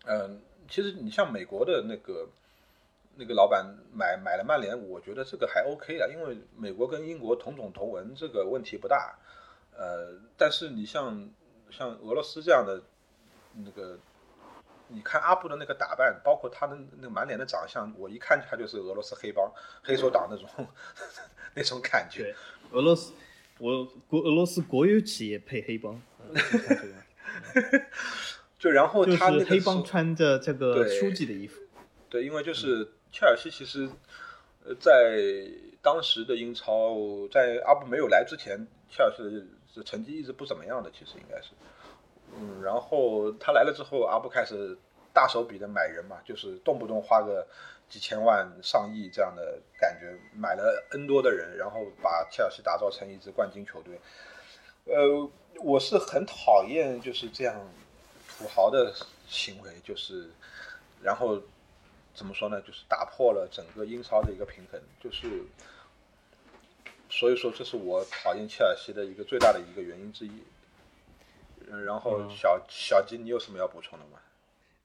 [0.05, 2.29] 嗯，其实你像美国的那个
[3.17, 9.19] 那个老板买买了曼联，我觉得这个还 OK 啊，因为美国跟英国同种同文，这个问题不大。
[9.75, 11.31] 呃，但是你像
[11.71, 12.83] 像俄罗斯这样的
[13.55, 13.99] 那个，
[14.89, 19.51] 你看阿布的那个打扮，包括他的那满脸的长相，我一看他就是俄罗斯黑帮
[19.83, 20.49] 黑手党那种
[21.57, 22.35] 那种感觉。
[22.73, 23.15] 俄罗斯。
[23.63, 26.03] 我国俄罗斯国有企业配黑帮，
[28.59, 31.61] 就然后他那个黑帮穿着这个书记的衣服，
[32.11, 33.89] 对，因为就是切尔西其实，
[34.65, 35.49] 呃，在
[35.81, 39.23] 当时的英超，在阿布没有来之前，切尔西
[39.77, 41.51] 的成绩一直不怎么样的，其实应该是，
[42.37, 44.77] 嗯，然后他来了之后，阿布开始
[45.13, 47.47] 大手笔的买人嘛，就是动不动花个。
[47.93, 54.01] 几千万、上亿这样的感觉，买了 N 多的人，然后把切尔西打造成一支冠军球队。
[54.87, 55.31] 呃，
[55.63, 57.55] 我是很讨厌就是这样
[58.27, 58.95] 土豪的
[59.29, 60.31] 行为，就是
[61.03, 61.39] 然后
[62.15, 62.63] 怎么说呢？
[62.63, 65.43] 就是打破了整个英超的一个平衡，就是
[67.11, 70.43] 所以说这是我讨厌切尔西的一个最大的一个原因之一。
[71.69, 74.19] 嗯，然后小小吉，你有什么要补充的吗？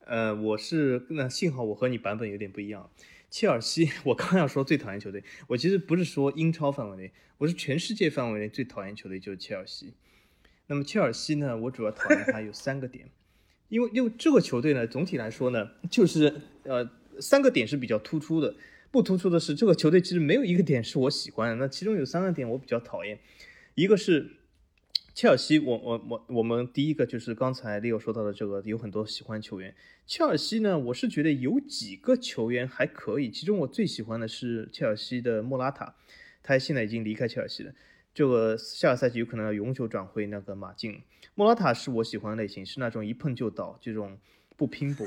[0.07, 2.89] 呃，我是那幸好我和你版本有点不一样。
[3.29, 9.93] 切尔西， 我刚要说最讨厌球队，我其实不是说英超范围内，我是全世界范围内最讨厌球队就是切尔西。
[10.67, 13.09] 那么切尔西呢，我主要讨厌它有三个点，
[13.67, 16.33] 因为因为这个球队呢，总体来说呢，就是
[16.63, 16.89] 呃
[17.19, 18.55] 三个点是比较突出的，
[18.89, 23.19] 不突出的是这个球队其实没有一个点是我喜欢的，那其中有三个点我比较讨厌，
[23.75, 24.37] 一个是。
[25.17, 29.73] 切尔西，我我我我们第一个就是刚才 Leo 说到的这个，有很多喜欢球员。
[30.05, 35.95] 切尔西呢，我是觉得有几个球员还可以，其中我最喜欢的是切尔西的莫拉塔，
[36.43, 37.73] 他现在已经离开切尔西了，
[38.13, 41.01] 这个下个赛季有可能要永久转会那个马竞。
[41.33, 44.19] 莫拉塔是我喜欢的类型，是那种一碰就倒，这种
[44.55, 45.03] 不拼搏，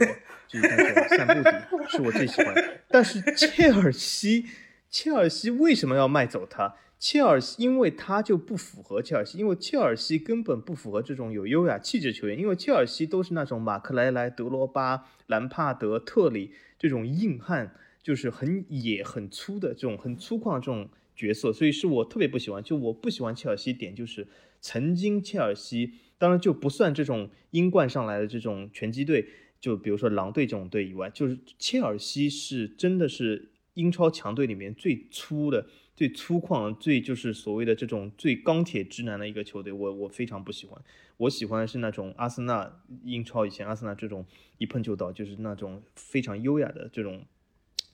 [0.48, 2.80] 就是那种散步底，是我最喜欢。
[2.88, 4.46] 但是切尔西，
[4.90, 6.74] 切尔西为什么要卖走他？
[7.00, 22.62] 切尔西，因为他就不符合切尔西，因为切尔西根本不符合这种有优雅气质球员，因为切尔西都是那种马克莱莱、德罗巴、兰帕德、特里这种硬汉，就是很野、很粗的这种很粗犷这种角色，所以是我特别不喜欢。
[22.62, 24.28] 就我不喜欢切尔西点就是，
[24.60, 29.26] 曾经切尔西，当然就不算这种英冠上来的这种拳击队，
[29.58, 35.66] 就比如说狼队这种队以外，就是切尔西是真的是英超强队里面最粗的。
[36.00, 40.82] 最粗犷、最就是所谓的这种最钢铁直男的一个球队，我我非常不喜欢。
[41.18, 44.24] 我喜欢的是那种阿森纳，英超以前阿森纳这种
[44.56, 47.26] 一碰就倒，就是那种非常优雅的这种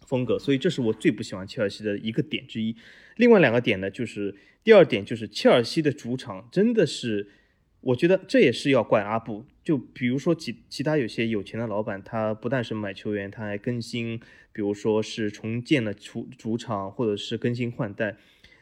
[0.06, 0.38] 风格。
[0.38, 2.76] 所以这是我最不喜欢切尔西的一个点之一。
[3.16, 7.32] 另外两个点呢，就是第二点就是切尔西的主场真的是。
[7.80, 14.18] 我觉得这也是要怪阿布，就比如说其其他有些有钱的老板，他不但是买球员，他还更新，
[14.52, 18.16] 比如说是重建了主主场，或者是更新换代。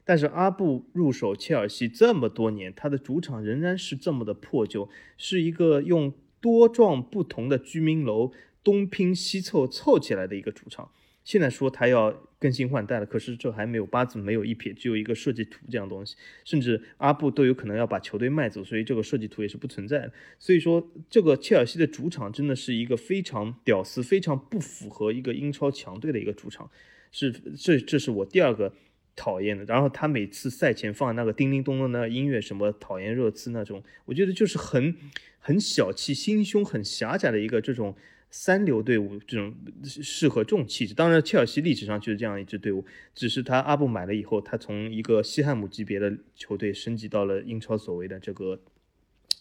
[0.05, 6.13] 但是阿布入手切尔西这么多年，他的主场仍然是这么的破旧，是一个用
[6.43, 8.31] 多幢不同的居民楼
[8.63, 10.91] 东拼西凑凑起来的一个主场。
[11.25, 16.15] 现在说他要更新换代了，可是这还没有八字，没有一撇，只有一个设计图这样东西，
[16.45, 20.13] 甚至阿布都有可能要把球队卖走，所以这个设计图也是不存在的。
[20.39, 26.71] 所以说，这个切尔西的主场真的是一个非常屌丝、非常不符合一个英超强队的一个主场，
[27.11, 28.75] 是这这是我第二个
[29.17, 29.65] 讨厌的。
[29.65, 34.95] 然后他每次赛前放那个叮叮咚咚的音乐，什么讨厌热刺那种，我觉得就是很
[35.39, 37.97] 很小气、心胸很狭窄的一个这种。
[38.37, 39.55] 三流队伍这种
[39.85, 48.61] 适合这种气质，当然切尔西历史上就是这样一支队伍，只是他阿布买了以后，他从一个西汉姆级别的球队升级到了英超所谓的这个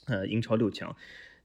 [0.06, 0.96] 呃英超六强。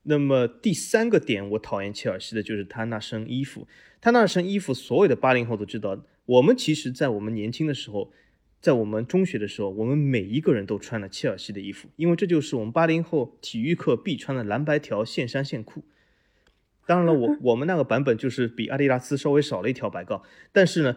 [0.02, 3.66] 那么第三个点，我讨厌切尔西的就是他那身衣服，
[3.98, 8.12] 他那身衣服，所有的八零后都知道，我们其实在我们年轻的时候，
[8.60, 15.82] 在我们中学的时候，我们每一个人都穿了切尔西的衣服，因为这就是我们八零后体育课必穿的蓝白条线衫线裤。
[16.88, 20.96] 当然了，我 我们那个版本就是比阿迪达斯稍微少了一条白杠，但是呢，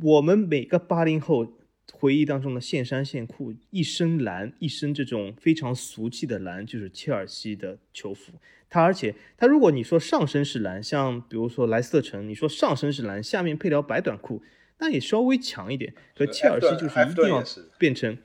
[0.00, 1.58] 我们每个八零后
[1.92, 8.32] 回忆当中的线衫线裤，一身蓝，一身这种非常俗气的蓝，就是切尔西的球服。
[8.70, 14.42] 它而且它，如果你说上身是蓝，像比如说莱斯特城，你说上身是蓝，下面配条白短裤，
[14.78, 15.92] 那也稍微强一点。
[16.16, 17.44] 可切尔西就是一定要
[17.76, 18.16] 变成，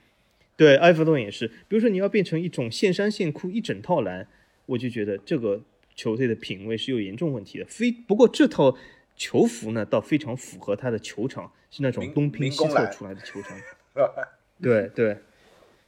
[0.55, 1.49] 对，埃弗顿也是。
[1.67, 4.25] 比如说你要变成一种线衫线裤一整套蓝，
[4.67, 5.61] 我就觉得这个。
[5.99, 8.73] 球队的品味是有严重问题的，非不过这套
[9.17, 13.59] 球服呢，倒非常符合他的球场，是那种东拼西凑出来的球场。
[14.63, 15.17] 对对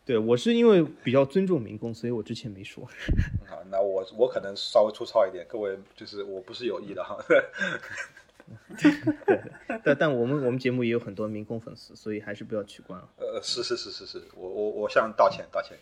[0.03, 2.83] 对，我是因为比较尊重民工，所以我之前没说。
[3.47, 7.17] 啊，那我我可能稍微粗糙一点，各位就是我不是有意的哈。
[8.77, 8.91] 对，
[9.81, 13.07] 但但我们我们节目也有很多民工粉丝，所以还是不要取关了。
[13.15, 15.77] 呃，是是是是是，我我我向道歉道歉。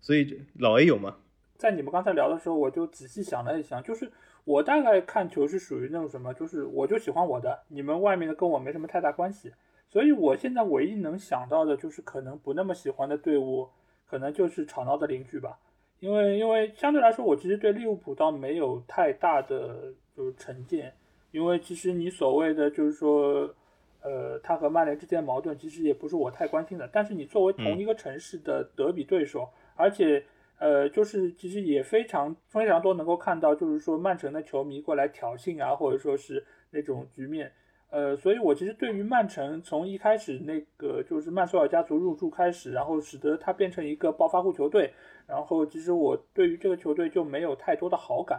[0.00, 1.18] 所以老 A 有吗？
[1.60, 4.10] 在你们刚才聊的时候，我就仔细想了一想，就是
[4.44, 9.52] 我大概看球是属于那种什么，就是我就喜欢我的，你们外面的跟我没什么太大关系。
[9.86, 13.68] 所以我现在唯一能想到的就是可能不那么喜欢的队伍，
[14.08, 15.58] 可能就是吵闹的邻居吧。
[15.98, 20.94] 因为因为相对来说，我其实对利物浦倒没有太大的就是成见，
[21.30, 23.54] 因为其实你所谓的就是说，
[24.00, 26.88] 呃，他和曼联之间矛盾，其实也不是我太关心的。
[26.90, 29.46] 但是你作为同一个城市的德比对手，
[29.76, 30.24] 而且。
[30.60, 37.50] 呃，就是其实也非常非常多能够看到，就是说曼城的球迷过来挑衅啊，或者说是那种局面，
[37.88, 44.92] 呃，所以我其实对于曼城从一开始那个就是曼索尔家族入驻开始，然后使得他变成一个暴发户球队，
[45.26, 48.38] 然后其实我对于这个球队就没有太多的好感。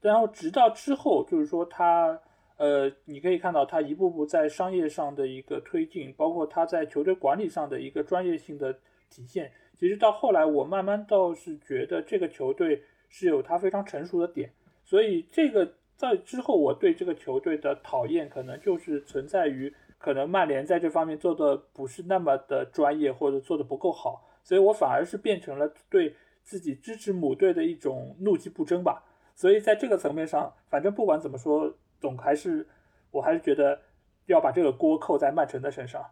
[0.00, 2.16] 然后直到之后，就是说他，
[2.56, 8.72] 呃，你可以看到他一步步在商业上的一个推进，包括他在球队管理上的一个专业性的
[9.10, 9.50] 体现。
[9.78, 14.50] 其实到后来，我慢慢倒是觉得这个球队是有他非常成熟的点。
[14.82, 24.24] 所以这个在之后，我对这个球队的讨厌可能就是存在于可能曼联在这方面做的不是那么的专业，或者做的不够好。
[24.42, 29.04] 所以我反而是变成了对自己支持母队的一种怒气不争吧。
[29.34, 32.66] 所以在这个层面上，反正不管怎么说，总还是
[33.12, 33.80] 我还是觉得
[34.26, 36.04] 要把这个锅扣在曼城的身上。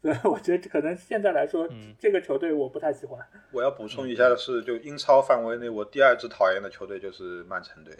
[0.02, 3.20] 所以我觉得可能现在来说，这个球队我不太喜欢。
[3.52, 7.94] 我要补充一下的是，就英超范围内，我第二支讨厌的球队就是曼城队。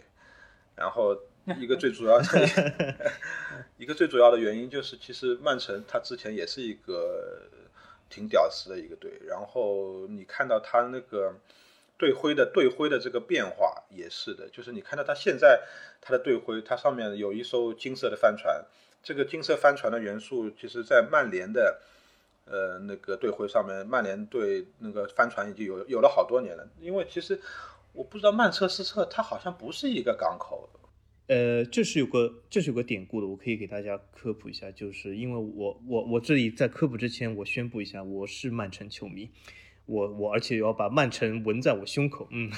[0.75, 1.15] 然后
[1.59, 2.25] 一个最主要的
[3.77, 7.43] 一个最主要的原因就是，其实曼城他之前也是一个
[8.09, 9.11] 挺屌丝的一个队。
[9.27, 11.35] 然后你看到他那个。
[11.97, 15.61] 队徽的队徽的这个变化也是的，就是你看到他现在
[16.01, 18.65] 他的队徽，它上面有一艘金色的帆船，
[19.03, 21.81] 这个金色帆船的元素，其实在曼联的
[22.45, 26.67] 呃那个队徽上面，曼联队那个帆船已经有有了好多年了。
[26.79, 27.39] 因为其实
[27.93, 30.69] 我不知道曼彻斯特它好像不是一个港口，
[31.27, 39.29] 呃，这是有个这是有个典故的，我可以给大家科普一下，就是因为我我我这里在科普之前，我宣布一下，我是曼城球迷。
[39.85, 42.49] 我我而且要把曼城纹在我胸口，嗯，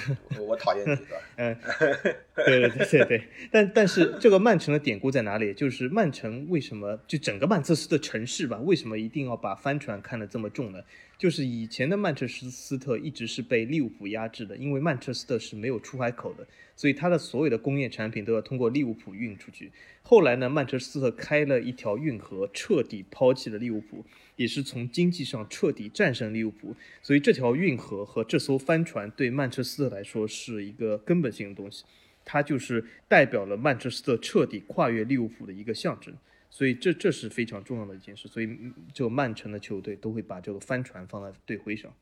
[0.46, 1.02] 我讨厌你的，
[1.36, 1.56] 嗯，
[2.36, 5.52] 对对对对对，但但是这个曼城的典故在哪里？
[5.54, 10.80] 就是曼城为什么就整个曼彻斯特城市吧，为什么一定要把帆船看得这么重呢？
[11.16, 16.46] 就是以前的曼彻斯特一直是被利物浦压制的，因为曼彻斯特是没有出海口的，
[16.76, 19.72] 所以它的所有的工业产品都要通过利物浦运出去。
[20.02, 24.04] 后来呢，曼彻斯特开了一条运河，彻底抛弃了利物浦。
[24.36, 31.84] 也是从经济上彻底战胜利物浦，所以这条运河和这艘帆船对曼彻斯特来说是一个根本性的东西，
[32.24, 36.12] 它就是代表了曼彻斯特彻底跨越利物浦的一个象征，
[36.50, 38.48] 所以这这是非常重要的一件事，所以
[38.92, 41.92] 这曼城的球队都会把这个帆船放在队徽上。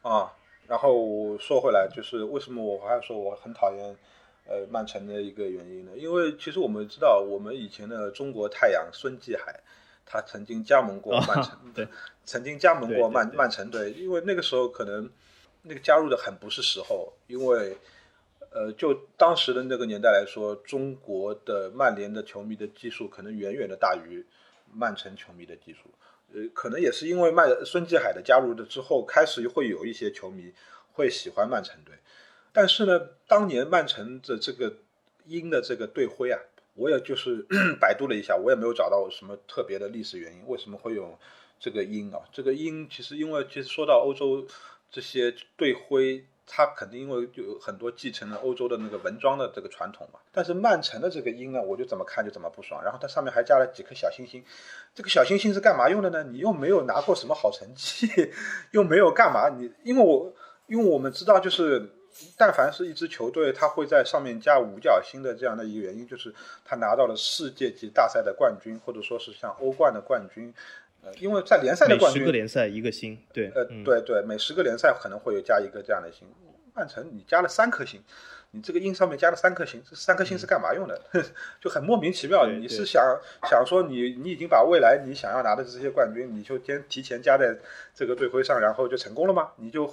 [0.00, 0.32] 啊，
[0.66, 3.96] 然后说回来，就是为什么我还要说我很讨厌
[4.46, 5.92] 呃曼城的一个原因呢？
[5.96, 9.60] 因为其实我们知道，我们以前的中国太阳孙继海。
[10.04, 11.88] 他曾经加盟过曼城，对，
[12.24, 15.08] 曾经加盟过曼曼城队，因为那个时候可能
[15.62, 17.76] 那个加入的很不是时候，因为
[18.50, 24.24] 呃，就当时的那个年代来说，中国的曼联的球迷的基数可能远远的大于
[24.70, 25.78] 曼城球迷的基数，
[26.34, 30.52] 呃，可能也是因为曼孙继海的加入的之后，开始会有一些球迷
[30.92, 31.94] 会喜欢曼城队，
[32.52, 34.74] 但是呢，当年曼城的这个
[35.26, 36.38] 英的这个队徽啊。
[36.74, 37.46] 我也就是
[37.80, 41.18] 百度了一下，我也没有找到什么特别的历史原因，为什么会有
[41.60, 42.20] 这个鹰啊？
[42.32, 44.46] 这个鹰其实因为其实说到欧洲
[44.90, 50.18] 这些队徽，它肯定因为就有很多继承了欧洲的那个文装的这个传统嘛。
[50.32, 52.82] 但是曼城的这个鹰呢，我就怎么看就怎么不爽。
[52.82, 54.42] 然后它上面还加了几颗小星星，
[54.94, 56.24] 这个小星星是干嘛用的呢？
[56.24, 58.08] 你又没有拿过什么好成绩，
[58.72, 59.50] 又没有干嘛？
[59.50, 60.32] 你因为我
[60.66, 61.90] 因为我们知道就是。
[62.36, 66.32] 但凡是一支球队，他会在上面加五角星的这样的一个原因，就是
[66.64, 70.52] 他拿到了世界级大赛的冠军，或者说是像欧冠的冠军。
[71.04, 76.28] 呃，因为在联赛的冠军，十个联赛一个星，对，呃，对对，每十个联赛可能会有加一个这样的星。
[76.74, 78.00] 曼城你加了三颗星，
[78.52, 81.00] 你这个印上面加了三颗星，这三颗星是干嘛用的？
[81.60, 82.46] 就很莫名其妙。
[82.46, 83.02] 你是想
[83.50, 87.58] 想说你你已经把未来你想要拿的这些冠军，你就先提前加在
[87.92, 89.50] 这个队徽上，然后就成功了吗？
[89.56, 89.86] 你就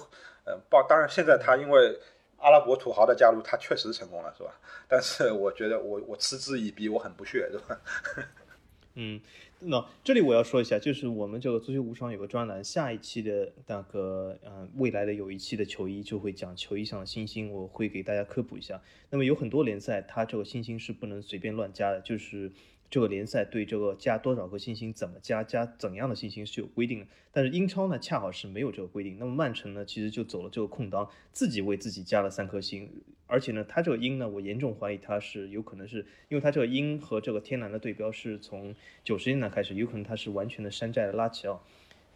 [0.44, 1.98] 呃报，当然现在他因为。
[2.40, 4.58] 阿拉伯土豪的加入，他确实成功了，是吧？
[4.88, 7.80] 但是我觉得我我嗤之以鼻，我很不屑，是吧？
[8.94, 9.20] 嗯，
[9.60, 18.80] 那这里我要说一下，就是我们这个足球无双有个专栏，下一期的那个嗯未来的有一期的球衣就会讲球衣上的星星，我会给大家科普一下。
[19.10, 22.50] 那么有很多联赛，它这个星星是不能随便乱加的，就是。
[22.90, 27.06] 这个联赛对这个加多少颗星星，怎么加，加怎样的星星是有规定的。
[27.30, 29.16] 但是英超呢，恰好是没有这个规定。
[29.20, 32.90] 那么曼城呢，其实就走了这个空当，自己为自己加了三颗星。
[33.28, 41.64] 而且呢，他这个鹰呢，我严重怀疑他是有可能是因为他这个鹰和这个天蓝的对标是从九十年代开始，有可能他是完全的山寨的拉齐奥，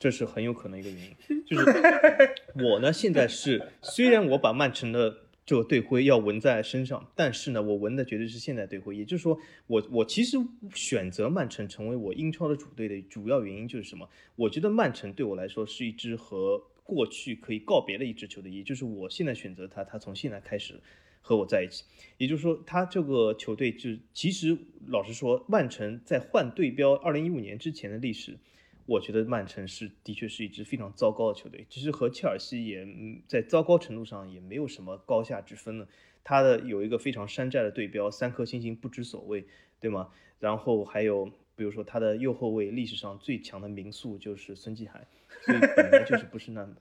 [0.00, 1.44] 这是很有可能一个原因。
[1.46, 1.64] 就是
[2.64, 5.18] 我呢，现在是虽然我把曼城的。
[5.46, 8.96] 这个队徽要纹在身上，但是呢，我纹的绝对是现代队徽。
[8.96, 10.38] 也就是说，我我其实
[10.74, 14.08] 选择曼城成为我英超的主队的主要原因就是什么？
[14.36, 20.80] 我觉得曼城对我来说是一支和过去可以告别的一支球队，也就是我现在选择他，他从现在开始
[21.20, 21.84] 和我在一起。
[22.16, 24.56] 也就是说，他这个球队就其实
[24.86, 28.38] 老实说，曼城在换队标二零一五年之前的历史，
[28.86, 31.66] 我觉得曼城是的确是一支非常糟糕的球队。
[31.68, 32.86] 其实和切尔西也
[33.26, 35.88] 在糟糕程度上也没有什么高下之分了。
[36.22, 39.46] 他的有一个非常山寨的队标，三颗星星不知所谓，
[39.80, 40.08] 对吗？
[40.38, 45.06] 然后还有比如说他的右后卫历史上最强的名宿就是孙继海，
[45.42, 46.76] 所以本来就是不是那么。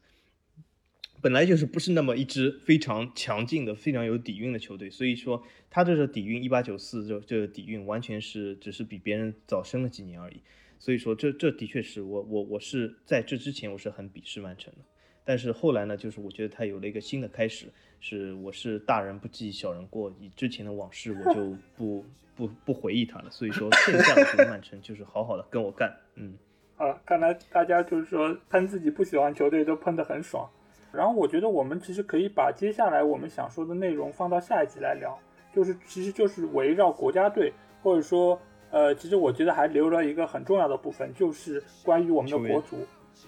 [1.22, 10.42] 本来就是不是那么一支非常强劲的、非常有底蕴的球队，所以说他这个底蕴一八九四这这个底蕴完全是只是比别人早生了几年而已。
[10.84, 14.80] 所以说这这的确是我我我是在这之前我是很鄙视曼城的，
[15.24, 17.68] 但是后来呢，就是我觉得他有了一个新的开始，
[18.02, 22.06] 是我是大人不计小人过，以之前的往事我就 不
[22.36, 23.32] 不不回忆他了。
[23.32, 26.38] 所以说现在我觉得曼城就是好好的跟我干，嗯。
[26.76, 30.46] 好，看来大家就是说喷自己不喜欢球队都喷得很爽。
[30.92, 35.18] 然后我觉得我们其实可以把接下来我们想说的内容放到下一集来聊，
[35.56, 38.38] 就是其实就是围绕国家队，或者说
[38.74, 42.78] 呃，其实我觉得还留了一个很重要的部分，就是关于我们的国足。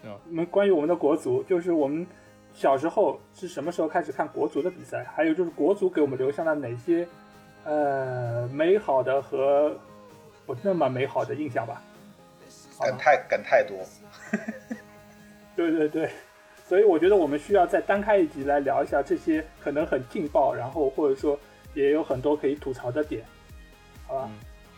[0.04, 2.06] 我们关于我们的国足，就是我们
[2.52, 5.06] 小时候是什么时候开始看国足的比赛？
[5.16, 7.08] 还有就是国足给我们留下了哪些
[7.64, 9.78] 呃美好的和
[10.48, 11.80] 不那么美好的印象吧？
[12.82, 13.78] 梗太梗太多。
[15.56, 16.10] 对对对。
[16.68, 21.40] 所以我觉得我们需要再单开一集来聊一下这些可能很劲爆，然后或者说
[21.76, 23.24] 也有很多可以吐槽的点，
[24.08, 24.30] 好吧？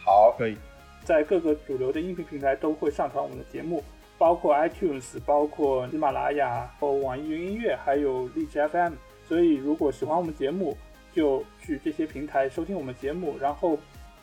[0.07, 0.55] 好，可以。
[1.03, 3.83] 在各个主流的音频平台都会上传我们的节目，
[4.17, 8.93] 包括 iTunes、包括喜马拉雅、和网易云音乐，还有荔枝 FM。
[9.27, 10.77] 所以如果喜欢我们节目，
[11.13, 13.37] 就去这些平台收听我们节目。
[13.37, 13.77] 然后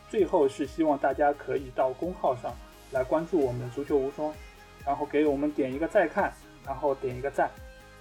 [0.09, 2.51] 最后是希望大家可以到公号上
[2.91, 4.33] 来关注我们足球无双，
[4.83, 6.33] 然后给我们点一个再看。
[6.65, 7.47] 然后点一个赞，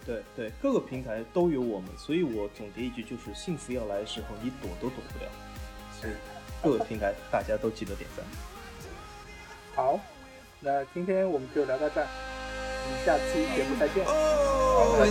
[0.07, 5.31] 对对，各个平台都有我们，所以我总结一句就是：幸福要来的时候，你躲都躲不了。
[6.01, 6.15] 所以
[6.65, 8.25] 各个平台大家都记得点赞。
[9.77, 10.01] 好，
[10.61, 14.05] 那今天我们就聊到这儿，我们下期节目再见。
[14.07, 15.11] 好，再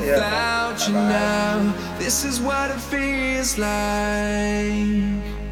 [5.38, 5.43] 见。